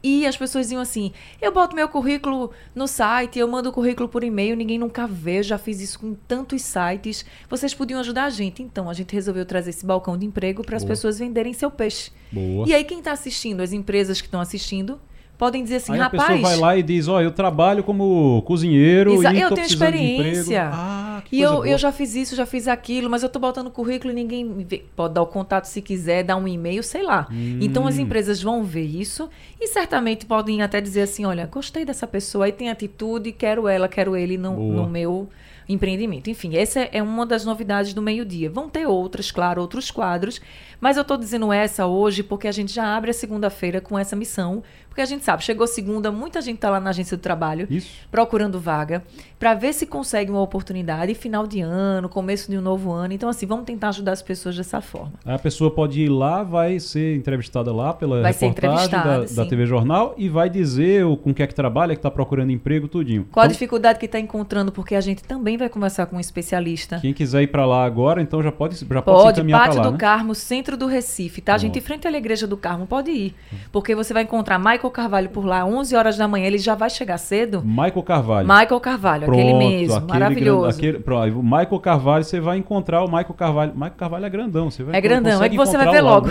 [0.03, 1.11] E as pessoas diziam assim:
[1.41, 5.41] eu boto meu currículo no site, eu mando o currículo por e-mail, ninguém nunca vê,
[5.41, 7.25] já fiz isso com tantos sites.
[7.49, 8.61] Vocês podiam ajudar a gente.
[8.61, 12.11] Então, a gente resolveu trazer esse balcão de emprego para as pessoas venderem seu peixe.
[12.31, 12.67] Boa.
[12.67, 14.99] E aí, quem está assistindo, as empresas que estão assistindo,
[15.37, 16.23] podem dizer assim, Aí rapaz.
[16.23, 19.51] A pessoa vai lá e diz, ó, oh, eu trabalho como cozinheiro Exa e eu
[19.51, 20.69] tenho experiência.
[20.73, 24.11] Ah, e eu, eu já fiz isso, já fiz aquilo, mas eu tô botando currículo
[24.11, 24.83] e ninguém vê.
[24.95, 27.27] pode dar o contato se quiser, dar um e-mail, sei lá.
[27.31, 27.59] Hum.
[27.61, 29.29] Então as empresas vão ver isso
[29.59, 33.87] e certamente podem até dizer assim, olha, gostei dessa pessoa, aí tem atitude, quero ela,
[33.87, 35.29] quero ele no, no meu
[35.67, 36.29] empreendimento.
[36.29, 38.49] Enfim, essa é uma das novidades do meio-dia.
[38.49, 40.39] Vão ter outras, claro, outros quadros,
[40.79, 44.15] mas eu estou dizendo essa hoje porque a gente já abre a segunda-feira com essa
[44.15, 44.63] missão,
[44.97, 47.87] porque a gente sabe, chegou segunda, muita gente está lá na agência do trabalho Isso.
[48.09, 49.03] procurando vaga
[49.37, 53.13] para ver se consegue uma oportunidade final de ano, começo de um novo ano.
[53.13, 55.13] Então, assim, vamos tentar ajudar as pessoas dessa forma.
[55.23, 59.67] A pessoa pode ir lá, vai ser entrevistada lá pela vai reportagem da, da, TV
[59.67, 63.27] Jornal e vai dizer o, com que é que trabalha, que está procurando emprego, tudinho.
[63.31, 66.19] Qual então, a dificuldade que está encontrando, porque a gente também vai conversar com um
[66.19, 66.97] especialista.
[66.99, 69.73] Quem quiser ir para lá agora, então já pode, já pode, pode se encaminhar para
[69.75, 69.97] lá, do né?
[69.99, 71.53] Carmo, centro do Recife, tá?
[71.53, 73.35] A gente, em frente à igreja do Carmo, pode ir.
[73.71, 76.89] Porque você vai encontrar Michael Carvalho por lá, 11 horas da manhã, ele já vai
[76.89, 77.61] chegar cedo.
[77.63, 78.47] Michael Carvalho.
[78.47, 80.61] Michael Carvalho, Pronto, aquele mesmo, aquele maravilhoso.
[80.61, 83.73] Grande, aquele, pronto, Michael Carvalho, você vai encontrar o Michael Carvalho.
[83.73, 86.29] Michael Carvalho é grandão, você vai É grandão, é que você vai ver logo.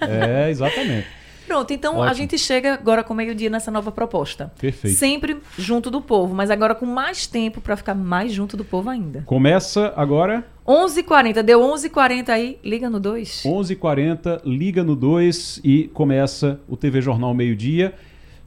[0.00, 1.15] é, exatamente.
[1.46, 2.10] Pronto, então Ótimo.
[2.10, 4.52] a gente chega agora com meio-dia nessa nova proposta.
[4.58, 4.96] Perfeito.
[4.96, 8.90] Sempre junto do povo, mas agora com mais tempo para ficar mais junto do povo
[8.90, 9.22] ainda.
[9.26, 13.44] Começa agora 11h40, deu 11h40 aí, liga no 2.
[13.46, 17.94] 11h40, liga no 2 e começa o TV Jornal Meio Dia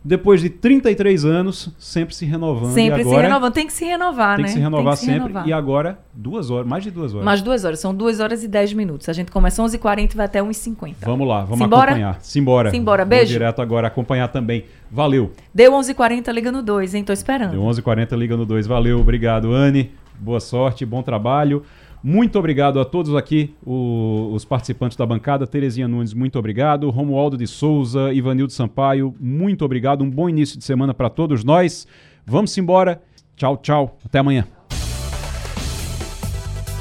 [0.10, 2.74] depois de 33 anos, sempre se renovando.
[2.74, 3.54] Sempre agora, se renovando.
[3.54, 4.48] Tem que se renovar, tem né?
[4.48, 5.22] Tem que se renovar que se sempre.
[5.22, 5.48] Renovar.
[5.48, 7.24] E agora, duas horas, mais de duas horas.
[7.24, 7.80] Mais duas horas.
[7.80, 9.08] São duas horas e dez minutos.
[9.08, 10.96] A gente começa 11h40 e vai até 1h50.
[11.02, 11.92] Vamos lá, vamos Simbora?
[11.92, 12.18] acompanhar.
[12.22, 12.72] Simbora.
[12.72, 13.06] Simbora.
[13.06, 13.26] Beijo.
[13.26, 14.66] Vou direto agora acompanhar também.
[14.90, 15.32] Valeu.
[15.54, 17.04] Deu 11h40, liga no 2, hein?
[17.04, 17.52] Tô esperando.
[17.52, 18.66] Deu 11h40, liga no 2.
[18.66, 19.92] Valeu, obrigado, Anne.
[20.20, 21.64] Boa sorte, bom trabalho.
[22.02, 25.46] Muito obrigado a todos aqui, o, os participantes da bancada.
[25.46, 26.90] Terezinha Nunes, muito obrigado.
[26.90, 30.04] Romualdo de Souza, Ivanildo Sampaio, muito obrigado.
[30.04, 31.86] Um bom início de semana para todos nós.
[32.26, 33.02] Vamos embora.
[33.36, 33.98] Tchau, tchau.
[34.06, 34.46] Até amanhã.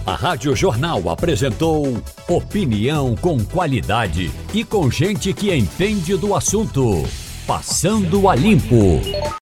[0.08, 7.02] A Rádio Jornal apresentou opinião com qualidade e com gente que entende do assunto.
[7.46, 9.02] Passando a limpo.